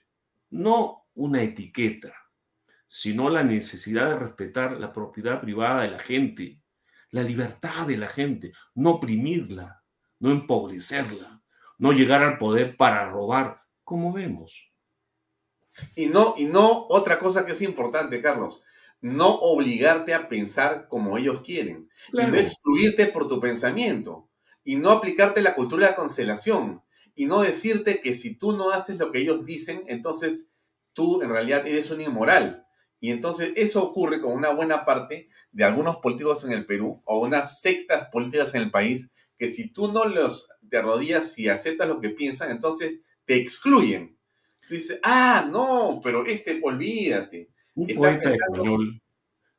no 0.50 1.06
una 1.14 1.42
etiqueta, 1.42 2.12
sino 2.86 3.30
la 3.30 3.44
necesidad 3.44 4.10
de 4.10 4.18
respetar 4.18 4.72
la 4.72 4.92
propiedad 4.92 5.40
privada 5.40 5.82
de 5.82 5.90
la 5.90 5.98
gente, 5.98 6.60
la 7.14 7.22
libertad 7.22 7.86
de 7.86 7.96
la 7.96 8.08
gente, 8.08 8.52
no 8.74 8.94
oprimirla, 8.94 9.84
no 10.18 10.32
empobrecerla, 10.32 11.44
no 11.78 11.92
llegar 11.92 12.24
al 12.24 12.38
poder 12.38 12.76
para 12.76 13.08
robar, 13.08 13.62
como 13.84 14.12
vemos. 14.12 14.72
Y 15.94 16.06
no, 16.06 16.34
y 16.36 16.46
no 16.46 16.88
otra 16.88 17.20
cosa 17.20 17.46
que 17.46 17.52
es 17.52 17.62
importante, 17.62 18.20
Carlos, 18.20 18.64
no 19.00 19.28
obligarte 19.28 20.12
a 20.12 20.28
pensar 20.28 20.88
como 20.88 21.16
ellos 21.16 21.42
quieren, 21.42 21.88
y 22.12 22.16
no 22.16 22.34
excluirte 22.34 23.06
por 23.06 23.28
tu 23.28 23.38
pensamiento, 23.38 24.28
y 24.64 24.74
no 24.74 24.90
aplicarte 24.90 25.40
la 25.40 25.54
cultura 25.54 25.86
de 25.86 25.92
la 25.92 25.96
cancelación, 25.96 26.82
y 27.14 27.26
no 27.26 27.42
decirte 27.42 28.00
que 28.00 28.12
si 28.12 28.34
tú 28.34 28.56
no 28.56 28.70
haces 28.70 28.98
lo 28.98 29.12
que 29.12 29.20
ellos 29.20 29.46
dicen, 29.46 29.84
entonces 29.86 30.52
tú 30.94 31.22
en 31.22 31.28
realidad 31.28 31.64
eres 31.64 31.92
un 31.92 32.00
inmoral. 32.00 32.63
Y 33.04 33.10
entonces 33.10 33.52
eso 33.54 33.84
ocurre 33.84 34.18
con 34.18 34.32
una 34.32 34.48
buena 34.48 34.86
parte 34.86 35.28
de 35.52 35.62
algunos 35.62 35.96
políticos 35.96 36.42
en 36.46 36.52
el 36.52 36.64
Perú 36.64 37.02
o 37.04 37.20
unas 37.20 37.60
sectas 37.60 38.08
políticas 38.10 38.54
en 38.54 38.62
el 38.62 38.70
país, 38.70 39.12
que 39.36 39.46
si 39.46 39.74
tú 39.74 39.92
no 39.92 40.06
los 40.06 40.48
te 40.70 40.78
arrodillas 40.78 41.38
y 41.38 41.50
aceptas 41.50 41.86
lo 41.86 42.00
que 42.00 42.08
piensan, 42.08 42.50
entonces 42.50 43.02
te 43.26 43.36
excluyen 43.36 44.16
Tú 44.66 44.72
dices, 44.72 45.00
ah, 45.02 45.46
no, 45.46 46.00
pero 46.02 46.24
este, 46.24 46.58
olvídate. 46.62 47.50
Un 47.74 47.88
poeta 47.88 48.30
español, 48.30 49.02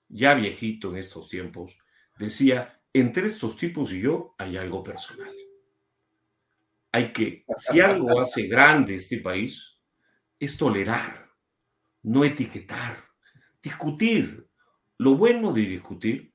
ya 0.08 0.34
viejito 0.34 0.90
en 0.90 0.98
estos 0.98 1.30
tiempos, 1.30 1.78
decía, 2.18 2.82
entre 2.94 3.28
estos 3.28 3.58
tipos 3.58 3.94
y 3.94 4.02
yo 4.02 4.34
hay 4.40 4.58
algo 4.58 4.84
personal. 4.84 5.36
Hay 6.92 7.14
que, 7.14 7.46
si 7.58 7.80
algo 7.80 8.20
hace 8.20 8.48
grande 8.48 8.96
este 8.96 9.20
país, 9.20 9.78
es 10.40 10.58
tolerar, 10.58 11.30
no 12.02 12.26
etiquetar, 12.26 13.05
discutir. 13.66 14.48
Lo 14.98 15.16
bueno 15.16 15.52
de 15.52 15.62
discutir 15.62 16.32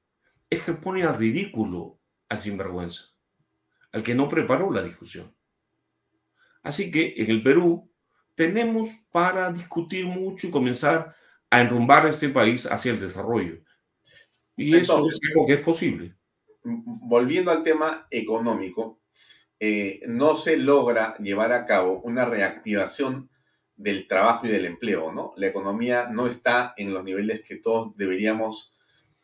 es 0.50 0.64
que 0.64 0.74
pone 0.74 1.04
al 1.04 1.16
ridículo 1.16 1.98
al 2.28 2.40
sinvergüenza, 2.40 3.04
al 3.92 4.02
que 4.02 4.14
no 4.14 4.28
preparó 4.28 4.70
la 4.70 4.82
discusión. 4.82 5.34
Así 6.62 6.90
que 6.90 7.14
en 7.16 7.30
el 7.30 7.42
Perú 7.42 7.90
tenemos 8.34 8.90
para 9.10 9.50
discutir 9.52 10.06
mucho 10.06 10.48
y 10.48 10.50
comenzar 10.50 11.14
a 11.48 11.60
enrumbar 11.60 12.06
este 12.06 12.28
país 12.28 12.66
hacia 12.66 12.92
el 12.92 13.00
desarrollo. 13.00 13.62
Y 14.56 14.76
eso 14.76 14.98
es 15.08 15.18
algo 15.30 15.46
que 15.46 15.54
es 15.54 15.60
posible. 15.60 16.16
Volviendo 16.62 17.50
al 17.50 17.62
tema 17.62 18.06
económico, 18.10 19.00
eh, 19.58 20.00
no 20.06 20.36
se 20.36 20.56
logra 20.56 21.16
llevar 21.18 21.52
a 21.52 21.64
cabo 21.64 22.00
una 22.02 22.24
reactivación 22.24 23.30
del 23.80 24.06
trabajo 24.06 24.46
y 24.46 24.50
del 24.50 24.66
empleo, 24.66 25.10
¿no? 25.10 25.32
La 25.36 25.46
economía 25.46 26.08
no 26.10 26.26
está 26.26 26.74
en 26.76 26.92
los 26.92 27.02
niveles 27.02 27.42
que 27.42 27.56
todos 27.56 27.96
deberíamos 27.96 28.74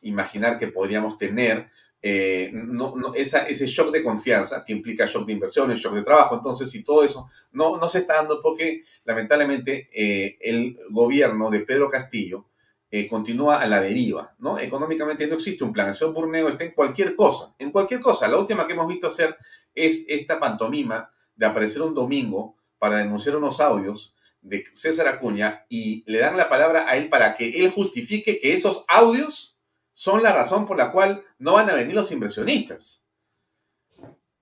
imaginar 0.00 0.58
que 0.58 0.68
podríamos 0.68 1.18
tener. 1.18 1.68
Eh, 2.00 2.50
no, 2.52 3.12
ese 3.14 3.66
shock 3.66 3.90
de 3.90 4.02
confianza 4.02 4.64
que 4.64 4.72
implica 4.72 5.06
shock 5.06 5.26
de 5.26 5.34
inversiones, 5.34 5.78
shock 5.78 5.94
de 5.94 6.02
trabajo, 6.02 6.36
entonces, 6.36 6.74
y 6.74 6.82
todo 6.84 7.04
eso 7.04 7.28
no, 7.52 7.76
no 7.76 7.88
se 7.88 7.98
está 7.98 8.14
dando 8.14 8.40
porque 8.40 8.84
lamentablemente 9.04 9.90
eh, 9.92 10.38
el 10.40 10.78
gobierno 10.90 11.50
de 11.50 11.60
Pedro 11.60 11.90
Castillo 11.90 12.46
eh, 12.90 13.06
continúa 13.08 13.60
a 13.60 13.66
la 13.66 13.82
deriva, 13.82 14.34
¿no? 14.38 14.58
Económicamente 14.58 15.26
no 15.26 15.34
existe 15.34 15.64
un 15.64 15.72
plan. 15.72 15.88
El 15.88 15.94
señor 15.94 16.14
Burneo 16.14 16.48
está 16.48 16.64
en 16.64 16.72
cualquier 16.72 17.14
cosa, 17.14 17.54
en 17.58 17.70
cualquier 17.70 18.00
cosa. 18.00 18.26
La 18.26 18.38
última 18.38 18.66
que 18.66 18.72
hemos 18.72 18.88
visto 18.88 19.08
hacer 19.08 19.36
es 19.74 20.06
esta 20.08 20.40
pantomima 20.40 21.10
de 21.34 21.44
aparecer 21.44 21.82
un 21.82 21.94
domingo 21.94 22.56
para 22.78 22.96
denunciar 22.96 23.36
unos 23.36 23.60
audios 23.60 24.15
de 24.46 24.64
César 24.74 25.08
Acuña 25.08 25.66
y 25.68 26.04
le 26.06 26.18
dan 26.18 26.36
la 26.36 26.48
palabra 26.48 26.88
a 26.88 26.96
él 26.96 27.08
para 27.08 27.36
que 27.36 27.64
él 27.64 27.70
justifique 27.70 28.40
que 28.40 28.52
esos 28.52 28.84
audios 28.88 29.58
son 29.92 30.22
la 30.22 30.32
razón 30.32 30.66
por 30.66 30.76
la 30.76 30.92
cual 30.92 31.24
no 31.38 31.54
van 31.54 31.68
a 31.68 31.74
venir 31.74 31.94
los 31.94 32.12
inversionistas. 32.12 33.08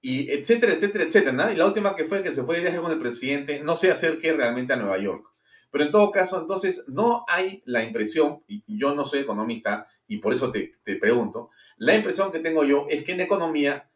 Y 0.01 0.31
etcétera, 0.31 0.75
etcétera, 0.75 1.05
etcétera. 1.05 1.53
Y 1.53 1.57
la 1.57 1.67
última 1.67 1.97
que 1.97 2.05
fue 2.05 2.23
que 2.23 2.33
se 2.33 2.43
fue 2.43 2.57
de 2.57 2.63
viaje 2.63 2.79
con 2.79 2.93
el 2.93 2.99
presidente, 2.99 3.61
no 3.61 3.75
se 3.75 3.91
acerque 3.91 4.33
realmente 4.35 4.75
a 4.75 4.77
Nueva 4.77 4.99
York. 4.99 5.27
Pero 5.71 5.85
en 5.85 5.91
todo 5.91 6.11
caso, 6.11 6.41
entonces, 6.41 6.85
no 6.89 7.25
hay 7.27 7.63
la 7.65 7.83
impresión, 7.83 8.45
y 8.47 8.63
yo 8.67 8.95
no 8.95 9.07
soy 9.07 9.21
economista 9.21 9.89
y 10.07 10.19
por 10.19 10.35
eso 10.35 10.51
te, 10.51 10.73
te 10.85 10.97
pregunto, 10.97 11.51
la 11.79 11.95
impresión 11.97 12.31
que 12.31 12.39
tengo 12.39 12.65
yo 12.65 12.87
es 12.91 13.03
que 13.03 13.13
en 13.13 13.23
economía 13.23 13.91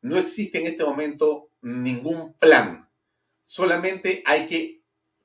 no 0.00 0.18
existe 0.18 0.58
en 0.58 0.66
este 0.66 0.84
momento 0.84 1.50
ningún 1.62 2.34
plan. 2.34 2.88
Solamente 3.44 4.22
hay 4.26 4.46
que 4.46 4.81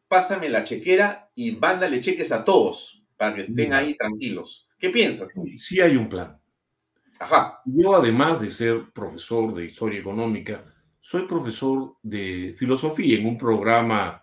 pásame 0.07 0.49
la 0.49 0.63
chequera 0.63 1.31
y 1.35 1.51
mándale 1.51 2.01
cheques 2.01 2.31
a 2.31 2.43
todos 2.43 3.03
para 3.17 3.35
que 3.35 3.41
estén 3.41 3.73
ahí 3.73 3.95
tranquilos. 3.95 4.67
¿Qué 4.79 4.89
piensas 4.89 5.29
tú? 5.33 5.45
Sí 5.57 5.81
hay 5.81 5.95
un 5.95 6.07
plan. 6.07 6.39
Ajá. 7.19 7.61
Yo, 7.65 7.95
además 7.95 8.41
de 8.41 8.51
ser 8.51 8.91
profesor 8.93 9.53
de 9.53 9.65
historia 9.65 9.99
económica, 9.99 10.63
soy 10.99 11.25
profesor 11.25 11.95
de 12.03 12.55
filosofía 12.57 13.17
en 13.17 13.25
un 13.25 13.37
programa. 13.37 14.21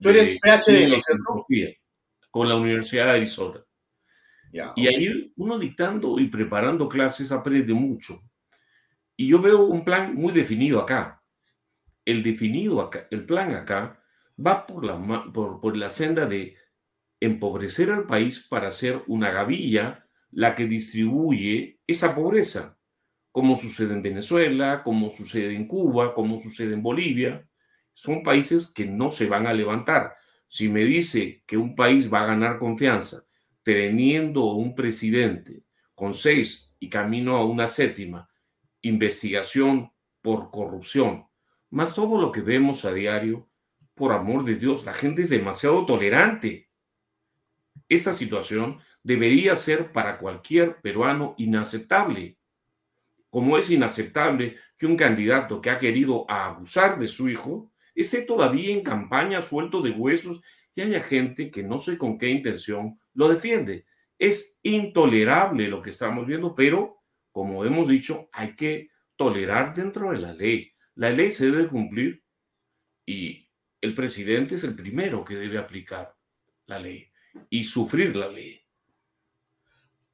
¿Tú 0.00 0.10
eres 0.10 0.38
PhD, 0.40 0.72
de 0.72 1.00
filosofía 1.00 1.70
con 2.30 2.48
la 2.48 2.56
Universidad 2.56 3.06
de 3.06 3.10
Arizona. 3.12 3.64
y 4.52 4.86
ahí 4.86 5.32
uno 5.36 5.58
dictando 5.58 6.18
y 6.18 6.28
preparando 6.28 6.88
clases 6.88 7.32
aprende 7.32 7.72
mucho. 7.72 8.20
Y 9.16 9.28
yo 9.28 9.40
veo 9.40 9.64
un 9.64 9.82
plan 9.82 10.14
muy 10.14 10.32
definido 10.32 10.80
acá. 10.80 11.22
El 12.04 12.22
definido 12.22 12.80
acá, 12.80 13.08
el 13.10 13.24
plan 13.24 13.54
acá, 13.54 14.02
va 14.44 14.66
por 14.66 14.84
la, 14.84 15.30
por, 15.32 15.76
la 15.76 15.90
senda 15.90 16.26
de 16.26 16.56
empobrecer 17.20 17.90
al 17.90 18.06
país 18.06 18.46
para 18.48 18.70
ser 18.70 19.02
una 19.06 19.30
gavilla 19.30 20.06
la 20.30 20.54
que 20.54 20.66
distribuye 20.66 21.80
esa 21.86 22.14
pobreza, 22.14 22.78
como 23.32 23.56
sucede 23.56 23.94
en 23.94 24.02
Venezuela, 24.02 24.82
como 24.82 25.08
sucede 25.08 25.54
en 25.54 25.66
Cuba, 25.66 26.14
como 26.14 26.38
sucede 26.38 26.74
en 26.74 26.82
Bolivia. 26.82 27.48
Son 27.94 28.22
países 28.22 28.72
que 28.72 28.84
no 28.84 29.10
se 29.10 29.26
van 29.26 29.46
a 29.46 29.54
levantar. 29.54 30.14
Si 30.48 30.68
me 30.68 30.84
dice 30.84 31.42
que 31.46 31.56
un 31.56 31.74
país 31.74 32.12
va 32.12 32.22
a 32.22 32.26
ganar 32.26 32.58
confianza 32.58 33.24
teniendo 33.62 34.44
un 34.52 34.76
presidente 34.76 35.64
con 35.94 36.14
seis 36.14 36.76
y 36.78 36.88
camino 36.88 37.36
a 37.36 37.44
una 37.44 37.66
séptima, 37.66 38.28
investigación 38.82 39.90
por 40.22 40.50
corrupción, 40.50 41.26
más 41.70 41.94
todo 41.94 42.20
lo 42.20 42.30
que 42.30 42.42
vemos 42.42 42.84
a 42.84 42.92
diario, 42.92 43.48
por 43.96 44.12
amor 44.12 44.44
de 44.44 44.56
Dios, 44.56 44.84
la 44.84 44.92
gente 44.92 45.22
es 45.22 45.30
demasiado 45.30 45.86
tolerante. 45.86 46.68
Esta 47.88 48.12
situación 48.12 48.78
debería 49.02 49.56
ser 49.56 49.90
para 49.90 50.18
cualquier 50.18 50.80
peruano 50.82 51.34
inaceptable, 51.38 52.36
como 53.30 53.56
es 53.56 53.70
inaceptable 53.70 54.58
que 54.76 54.86
un 54.86 54.96
candidato 54.96 55.60
que 55.60 55.70
ha 55.70 55.78
querido 55.78 56.30
abusar 56.30 56.98
de 56.98 57.08
su 57.08 57.28
hijo 57.28 57.72
esté 57.94 58.22
todavía 58.22 58.74
en 58.74 58.82
campaña 58.82 59.40
suelto 59.40 59.80
de 59.80 59.92
huesos 59.92 60.42
y 60.74 60.82
haya 60.82 61.02
gente 61.02 61.50
que 61.50 61.62
no 61.62 61.78
sé 61.78 61.96
con 61.96 62.18
qué 62.18 62.28
intención 62.28 63.00
lo 63.14 63.28
defiende. 63.28 63.86
Es 64.18 64.58
intolerable 64.62 65.68
lo 65.68 65.80
que 65.80 65.90
estamos 65.90 66.26
viendo, 66.26 66.54
pero 66.54 66.98
como 67.32 67.64
hemos 67.64 67.88
dicho, 67.88 68.28
hay 68.30 68.54
que 68.54 68.90
tolerar 69.16 69.74
dentro 69.74 70.10
de 70.10 70.18
la 70.18 70.34
ley. 70.34 70.72
La 70.94 71.08
ley 71.10 71.32
se 71.32 71.46
debe 71.46 71.68
cumplir 71.68 72.22
y 73.06 73.45
el 73.86 73.94
presidente 73.94 74.56
es 74.56 74.64
el 74.64 74.74
primero 74.74 75.24
que 75.24 75.36
debe 75.36 75.58
aplicar 75.58 76.14
la 76.66 76.78
ley 76.78 77.08
y 77.48 77.64
sufrir 77.64 78.16
la 78.16 78.28
ley. 78.28 78.60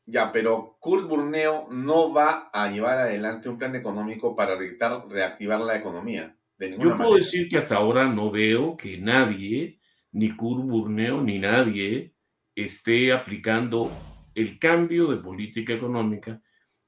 Ya, 0.04 0.32
pero 0.32 0.76
Kurt 0.80 1.08
Burneo 1.08 1.68
no 1.70 2.12
va 2.12 2.50
a 2.52 2.70
llevar 2.70 2.98
adelante 2.98 3.48
un 3.48 3.58
plan 3.58 3.74
económico 3.76 4.34
para 4.34 4.56
reactivar 4.56 5.60
la 5.60 5.76
economía. 5.76 6.36
Yo 6.58 6.96
puedo 6.96 7.16
decir 7.16 7.48
que 7.48 7.58
hasta 7.58 7.76
ahora 7.76 8.06
no 8.06 8.30
veo 8.30 8.76
que 8.76 8.98
nadie, 8.98 9.80
ni 10.12 10.36
Kurt 10.36 10.64
Burneo, 10.64 11.20
ni 11.22 11.38
nadie, 11.38 12.14
esté 12.54 13.12
aplicando 13.12 13.90
el 14.34 14.58
cambio 14.58 15.08
de 15.08 15.16
política 15.18 15.72
económica 15.72 16.42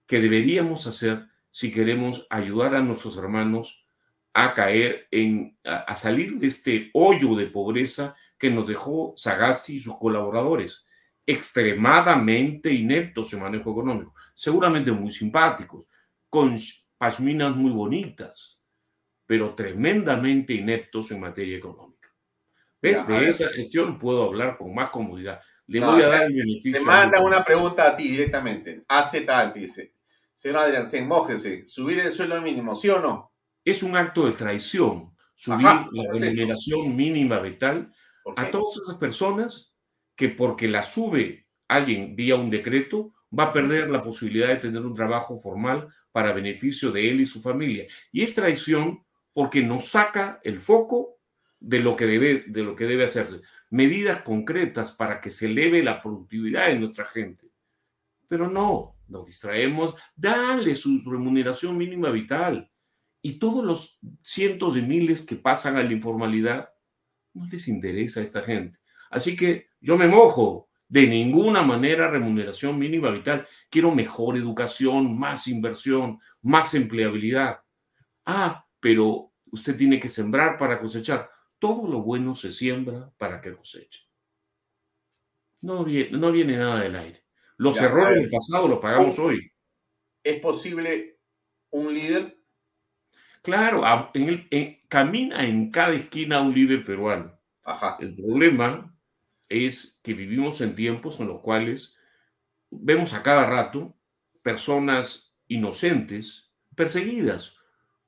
que 0.06 0.20
deberíamos 0.20 0.86
hacer 0.86 1.26
si 1.50 1.72
queremos 1.72 2.26
ayudar 2.30 2.74
a 2.74 2.82
nuestros 2.82 3.16
hermanos 3.16 3.83
a 4.34 4.52
caer 4.52 5.06
en, 5.12 5.56
a, 5.64 5.94
salir 5.94 6.38
de 6.38 6.48
este 6.48 6.90
hoyo 6.92 7.36
de 7.36 7.46
pobreza 7.46 8.16
que 8.36 8.50
nos 8.50 8.66
dejó 8.66 9.14
Sagasti 9.16 9.76
y 9.76 9.80
sus 9.80 9.96
colaboradores, 9.96 10.84
extremadamente 11.24 12.72
ineptos 12.72 13.32
en 13.32 13.40
manejo 13.40 13.70
económico, 13.70 14.12
seguramente 14.34 14.90
muy 14.90 15.12
simpáticos, 15.12 15.88
con 16.28 16.56
pasminas 16.98 17.54
muy 17.54 17.70
bonitas, 17.70 18.60
pero 19.24 19.54
tremendamente 19.54 20.52
ineptos 20.52 21.12
en 21.12 21.20
materia 21.20 21.56
económica. 21.56 21.94
¿Ves? 22.82 23.06
de 23.06 23.28
esa 23.28 23.48
gestión 23.48 23.98
puedo 23.98 24.24
hablar 24.24 24.58
con 24.58 24.74
más 24.74 24.90
comodidad. 24.90 25.40
Le 25.68 25.80
voy 25.80 26.02
a 26.02 26.08
dar 26.08 26.22
el 26.24 26.34
beneficio. 26.34 26.72
Te 26.72 26.80
manda 26.80 27.24
una 27.24 27.42
pregunta 27.42 27.88
a 27.88 27.96
ti 27.96 28.08
directamente. 28.08 28.84
Hace 28.88 29.22
tal, 29.22 29.54
dice. 29.54 29.94
Señor 30.34 30.58
Adrián, 30.58 30.86
se 30.86 31.00
mójese. 31.00 31.66
¿Subir 31.66 32.00
el 32.00 32.12
sueldo 32.12 32.42
mínimo, 32.42 32.74
sí 32.76 32.90
o 32.90 33.00
no? 33.00 33.33
Es 33.64 33.82
un 33.82 33.96
acto 33.96 34.26
de 34.26 34.32
traición 34.32 35.14
subir 35.34 35.64
la 35.64 36.12
remuneración 36.12 36.94
mínima 36.94 37.40
vital 37.40 37.92
a 38.36 38.50
todas 38.50 38.78
esas 38.82 38.96
personas 38.96 39.74
que 40.14 40.28
porque 40.28 40.68
la 40.68 40.82
sube 40.82 41.48
alguien 41.68 42.14
vía 42.14 42.36
un 42.36 42.50
decreto 42.50 43.12
va 43.36 43.44
a 43.44 43.52
perder 43.52 43.90
la 43.90 44.02
posibilidad 44.02 44.48
de 44.48 44.56
tener 44.56 44.82
un 44.82 44.94
trabajo 44.94 45.38
formal 45.38 45.88
para 46.12 46.32
beneficio 46.32 46.92
de 46.92 47.10
él 47.10 47.20
y 47.20 47.26
su 47.26 47.42
familia. 47.42 47.86
Y 48.12 48.22
es 48.22 48.34
traición 48.34 49.04
porque 49.32 49.62
nos 49.62 49.86
saca 49.88 50.40
el 50.44 50.60
foco 50.60 51.18
de 51.58 51.80
lo 51.80 51.96
que 51.96 52.06
debe, 52.06 52.44
de 52.46 52.62
lo 52.62 52.76
que 52.76 52.84
debe 52.84 53.04
hacerse. 53.04 53.40
Medidas 53.70 54.22
concretas 54.22 54.92
para 54.92 55.20
que 55.20 55.30
se 55.30 55.46
eleve 55.46 55.82
la 55.82 56.00
productividad 56.00 56.68
de 56.68 56.78
nuestra 56.78 57.06
gente. 57.06 57.50
Pero 58.28 58.48
no, 58.48 58.96
nos 59.08 59.26
distraemos, 59.26 59.96
dale 60.14 60.76
su 60.76 61.02
remuneración 61.10 61.76
mínima 61.76 62.10
vital 62.10 62.70
y 63.26 63.38
todos 63.38 63.64
los 63.64 64.00
cientos 64.20 64.74
de 64.74 64.82
miles 64.82 65.24
que 65.24 65.36
pasan 65.36 65.78
a 65.78 65.82
la 65.82 65.90
informalidad, 65.90 66.68
no 67.32 67.46
les 67.46 67.68
interesa 67.68 68.20
a 68.20 68.22
esta 68.22 68.42
gente. 68.42 68.78
Así 69.10 69.34
que 69.34 69.68
yo 69.80 69.96
me 69.96 70.06
mojo. 70.06 70.68
De 70.86 71.06
ninguna 71.06 71.62
manera 71.62 72.10
remuneración 72.10 72.78
mínima 72.78 73.10
vital. 73.10 73.48
Quiero 73.70 73.94
mejor 73.94 74.36
educación, 74.36 75.18
más 75.18 75.48
inversión, 75.48 76.20
más 76.42 76.74
empleabilidad. 76.74 77.60
Ah, 78.26 78.66
pero 78.78 79.32
usted 79.50 79.74
tiene 79.74 79.98
que 79.98 80.10
sembrar 80.10 80.58
para 80.58 80.78
cosechar. 80.78 81.30
Todo 81.58 81.88
lo 81.88 82.02
bueno 82.02 82.34
se 82.34 82.52
siembra 82.52 83.10
para 83.16 83.40
que 83.40 83.54
coseche. 83.54 84.00
No 85.62 85.82
viene, 85.82 86.10
no 86.10 86.30
viene 86.30 86.58
nada 86.58 86.80
del 86.80 86.94
aire. 86.94 87.24
Los 87.56 87.80
errores 87.80 88.16
del 88.16 88.30
pasado 88.30 88.68
los 88.68 88.80
pagamos 88.80 89.18
hoy. 89.18 89.50
¿Es 90.22 90.38
posible 90.40 91.18
un 91.70 91.94
líder 91.94 92.43
Claro, 93.44 93.84
en 94.14 94.48
el, 94.50 94.78
camina 94.88 95.46
en 95.46 95.70
cada 95.70 95.92
esquina 95.92 96.40
un 96.40 96.54
líder 96.54 96.82
peruano. 96.82 97.38
El 98.00 98.16
problema 98.16 98.96
es 99.50 100.00
que 100.02 100.14
vivimos 100.14 100.62
en 100.62 100.74
tiempos 100.74 101.20
en 101.20 101.28
los 101.28 101.40
cuales 101.42 101.94
vemos 102.70 103.12
a 103.12 103.22
cada 103.22 103.44
rato 103.44 103.94
personas 104.42 105.36
inocentes 105.46 106.50
perseguidas 106.74 107.58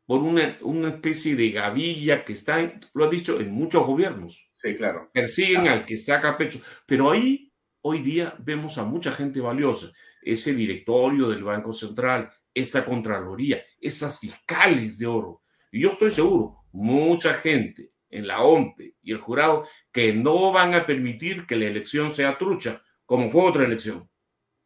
por 0.07 0.22
una, 0.22 0.57
una 0.62 0.88
especie 0.88 1.37
de 1.37 1.51
gavilla 1.51 2.25
que 2.25 2.33
está, 2.33 2.72
lo 2.94 3.05
ha 3.05 3.11
dicho, 3.11 3.38
en 3.38 3.53
muchos 3.53 3.87
gobiernos. 3.87 4.49
Sí, 4.55 4.75
claro. 4.75 5.11
Persiguen 5.12 5.68
al 5.68 5.85
que 5.85 5.99
saca 5.99 6.38
pecho. 6.38 6.61
Pero 6.87 7.11
ahí, 7.11 7.53
hoy 7.83 8.01
día, 8.01 8.35
vemos 8.38 8.79
a 8.79 8.85
mucha 8.85 9.12
gente 9.12 9.40
valiosa. 9.40 9.92
Ese 10.22 10.55
directorio 10.55 11.29
del 11.29 11.44
Banco 11.44 11.75
Central, 11.75 12.31
esa 12.57 12.85
Contraloría, 12.85 13.62
esas 13.81 14.19
fiscales 14.19 14.99
de 14.99 15.07
oro. 15.07 15.42
Y 15.71 15.83
yo 15.83 15.90
estoy 15.90 16.11
seguro, 16.11 16.64
mucha 16.73 17.35
gente 17.35 17.92
en 18.09 18.27
la 18.27 18.42
OMPE 18.42 18.97
y 19.03 19.12
el 19.12 19.19
jurado 19.19 19.66
que 19.92 20.14
no 20.14 20.53
van 20.53 20.75
a 20.75 20.87
permitir 20.87 21.47
que 21.47 21.57
la 21.57 21.66
elección 21.66 22.11
sea 22.11 22.38
trucha, 22.38 22.83
como 23.05 23.31
fue 23.31 23.45
otra 23.45 23.64
elección. 23.64 24.09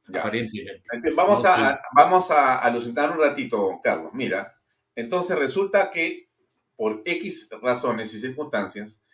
Aparentemente. 0.07 1.11
Vamos 1.15 1.45
a, 1.45 1.81
vamos 1.95 2.31
a 2.31 2.59
alucinar 2.59 3.11
un 3.11 3.19
ratito, 3.19 3.81
Carlos. 3.83 4.13
Mira, 4.13 4.55
entonces 4.95 5.37
resulta 5.37 5.91
que 5.91 6.31
por 6.77 7.03
X 7.05 7.51
razones 7.61 8.15
y 8.15 8.21
circunstancias, 8.21 9.05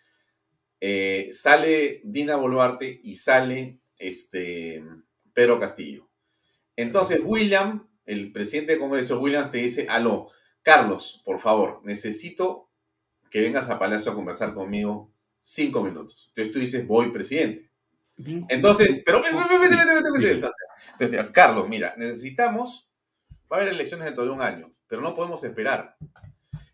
eh, 0.81 1.31
sale 1.33 2.01
Dina 2.05 2.37
Boluarte 2.37 3.01
y 3.03 3.17
sale 3.17 3.81
este, 3.99 4.85
Pedro 5.33 5.59
Castillo. 5.59 6.09
Entonces, 6.77 7.21
William, 7.25 7.89
el 8.07 8.33
presidente 8.33 8.73
del 8.73 8.81
Congreso, 8.81 9.21
William, 9.21 9.51
te 9.51 9.59
dice, 9.59 9.87
aló, 9.89 10.31
Carlos, 10.63 11.23
por 11.25 11.39
favor, 11.41 11.81
necesito 11.85 12.71
que 13.31 13.41
vengas 13.41 13.69
a 13.69 13.79
Palacio 13.79 14.13
a 14.13 14.15
conversar 14.15 14.55
conmigo 14.55 15.13
cinco 15.41 15.83
minutos. 15.83 16.29
Entonces 16.29 16.53
tú 16.53 16.59
dices, 16.61 16.87
voy, 16.87 17.11
presidente. 17.11 17.71
Entonces, 18.49 19.03
pero 19.05 19.23
Carlos, 21.33 21.69
mira, 21.69 21.95
necesitamos, 21.97 22.89
va 23.53 23.59
a 23.59 23.61
haber 23.61 23.75
elecciones 23.75 24.07
dentro 24.07 24.25
de 24.25 24.31
un 24.31 24.41
año, 24.41 24.73
pero 24.87 25.03
no 25.03 25.15
podemos 25.15 25.45
esperar. 25.45 25.97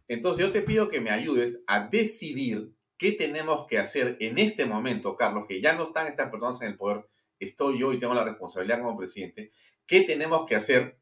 Entonces 0.06 0.46
yo 0.46 0.52
te 0.52 0.62
pido 0.62 0.88
que 0.88 1.00
me 1.00 1.10
ayudes 1.10 1.64
a 1.66 1.88
decidir 1.88 2.72
qué 2.96 3.12
tenemos 3.12 3.66
que 3.66 3.78
hacer 3.78 4.16
en 4.20 4.38
este 4.38 4.66
momento, 4.66 5.16
Carlos, 5.16 5.46
que 5.48 5.60
ya 5.60 5.74
no 5.74 5.84
están 5.84 6.06
estas 6.06 6.30
personas 6.30 6.62
en 6.62 6.68
el 6.68 6.76
poder, 6.76 7.06
estoy 7.40 7.78
yo 7.78 7.92
y 7.92 7.98
tengo 7.98 8.14
la 8.14 8.24
responsabilidad 8.24 8.80
como 8.80 8.96
presidente, 8.96 9.50
qué 9.86 10.02
tenemos 10.02 10.46
que 10.46 10.54
hacer 10.54 11.01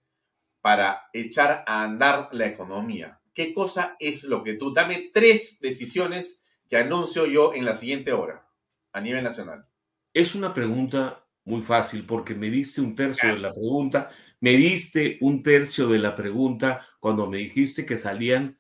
para 0.61 1.09
echar 1.13 1.65
a 1.67 1.85
andar 1.85 2.29
la 2.33 2.47
economía. 2.47 3.21
¿Qué 3.35 3.55
cosa 3.55 3.97
es 3.99 4.25
lo 4.25 4.43
que 4.43 4.55
tú? 4.55 4.73
Dame 4.73 5.11
tres 5.13 5.61
decisiones 5.61 6.43
que 6.69 6.77
anuncio 6.77 7.27
yo 7.27 7.55
en 7.55 7.65
la 7.65 7.75
siguiente 7.75 8.13
hora 8.13 8.47
a 8.93 9.01
nivel 9.01 9.25
nacional. 9.25 9.67
Es 10.13 10.35
una 10.35 10.53
pregunta 10.53 11.25
muy 11.45 11.63
fácil 11.63 12.05
porque 12.05 12.35
me 12.35 12.51
diste 12.51 12.81
un 12.81 12.95
tercio 12.95 13.35
de 13.35 13.39
la 13.39 13.53
pregunta, 13.53 14.11
me 14.41 14.53
diste 14.53 15.19
un 15.21 15.43
tercio 15.43 15.89
de 15.89 15.99
la 15.99 16.15
pregunta 16.15 16.87
cuando 16.99 17.27
me 17.27 17.39
dijiste 17.39 17.87
que 17.87 17.97
salían 17.97 18.59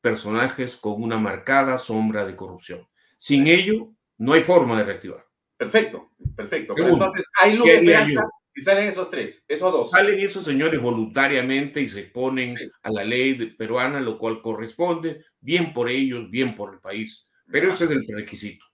personajes 0.00 0.76
con 0.76 1.02
una 1.02 1.18
marcada 1.18 1.78
sombra 1.78 2.24
de 2.24 2.36
corrupción. 2.36 2.86
Sin 3.18 3.46
ello, 3.46 3.92
no 4.18 4.32
hay 4.32 4.42
forma 4.42 4.78
de 4.78 4.84
reactivar. 4.84 5.26
Perfecto, 5.56 6.10
perfecto. 6.36 6.74
Pero 6.74 6.88
entonces, 6.88 7.30
hay 7.40 7.56
luz 7.56 7.66
de 7.66 7.76
esperanza 7.76 8.28
si 8.54 8.62
salen 8.62 8.86
esos 8.86 9.10
tres, 9.10 9.44
esos 9.48 9.72
dos. 9.72 9.90
Salen 9.90 10.20
esos 10.20 10.44
señores 10.44 10.80
voluntariamente 10.80 11.80
y 11.80 11.88
se 11.88 12.04
ponen 12.04 12.56
a 12.82 12.90
la 12.90 13.02
ley 13.02 13.34
peruana, 13.56 13.98
lo 13.98 14.16
cual 14.16 14.40
corresponde, 14.40 15.24
bien 15.40 15.72
por 15.72 15.88
ellos, 15.88 16.30
bien 16.30 16.54
por 16.54 16.74
el 16.74 16.80
país. 16.80 17.28
Pero 17.50 17.72
ese 17.72 17.86
es 17.86 17.90
el 17.90 18.06
requisito. 18.06 18.64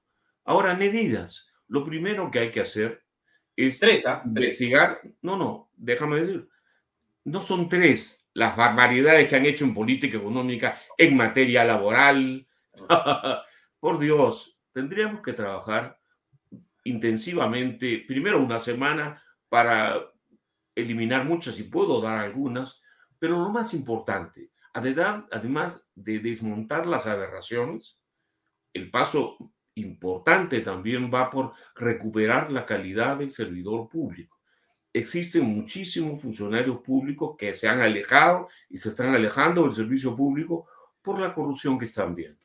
Ahora, 0.45 0.75
medidas. 0.75 1.51
Lo 1.69 1.85
primero 1.85 2.31
que 2.31 2.41
hay 2.41 2.51
que 2.51 2.61
hacer 2.61 3.03
es 3.57 3.79
tres, 3.79 4.07
¿ah? 4.07 4.23
investigar. 4.25 5.01
No, 5.23 5.37
no, 5.37 5.71
déjame 5.77 6.21
decir. 6.21 6.47
No 7.25 7.41
son 7.41 7.69
tres, 7.69 8.29
las 8.35 8.57
barbaridades 8.57 9.29
que 9.29 9.37
han 9.37 9.47
hecho 9.47 9.65
en 9.65 9.73
política 9.73 10.19
económica, 10.19 10.79
en 10.99 11.17
materia 11.17 11.65
laboral. 11.65 12.47
Por 13.81 13.99
Dios, 13.99 14.59
tendríamos 14.73 15.23
que 15.23 15.33
trabajar 15.33 15.99
intensivamente, 16.85 18.05
primero 18.07 18.43
una 18.43 18.59
semana 18.59 19.23
para 19.51 20.01
eliminar 20.75 21.27
muchas 21.27 21.59
y 21.59 21.65
puedo 21.65 22.01
dar 22.01 22.21
algunas, 22.21 22.81
pero 23.19 23.39
lo 23.39 23.51
más 23.51 23.75
importante, 23.75 24.51
además 24.73 25.91
de 25.95 26.21
desmontar 26.21 26.87
las 26.87 27.07
aberraciones, 27.07 27.99
el 28.73 28.91
paso 28.91 29.37
importante 29.75 30.61
también 30.61 31.13
va 31.13 31.29
por 31.29 31.53
recuperar 31.75 32.51
la 32.51 32.65
calidad 32.65 33.19
del 33.19 33.31
servidor 33.31 33.91
público 33.91 34.41
existen 34.93 35.45
muchísimos 35.45 36.21
funcionarios 36.21 36.81
públicos 36.81 37.37
que 37.39 37.55
se 37.55 37.69
han 37.69 37.81
alejado 37.81 38.49
y 38.69 38.79
se 38.79 38.89
están 38.89 39.15
alejando 39.15 39.63
del 39.63 39.73
servicio 39.73 40.17
público 40.17 40.67
por 41.03 41.19
la 41.19 41.33
corrupción 41.33 41.79
que 41.79 41.85
están 41.85 42.15
viendo. 42.15 42.41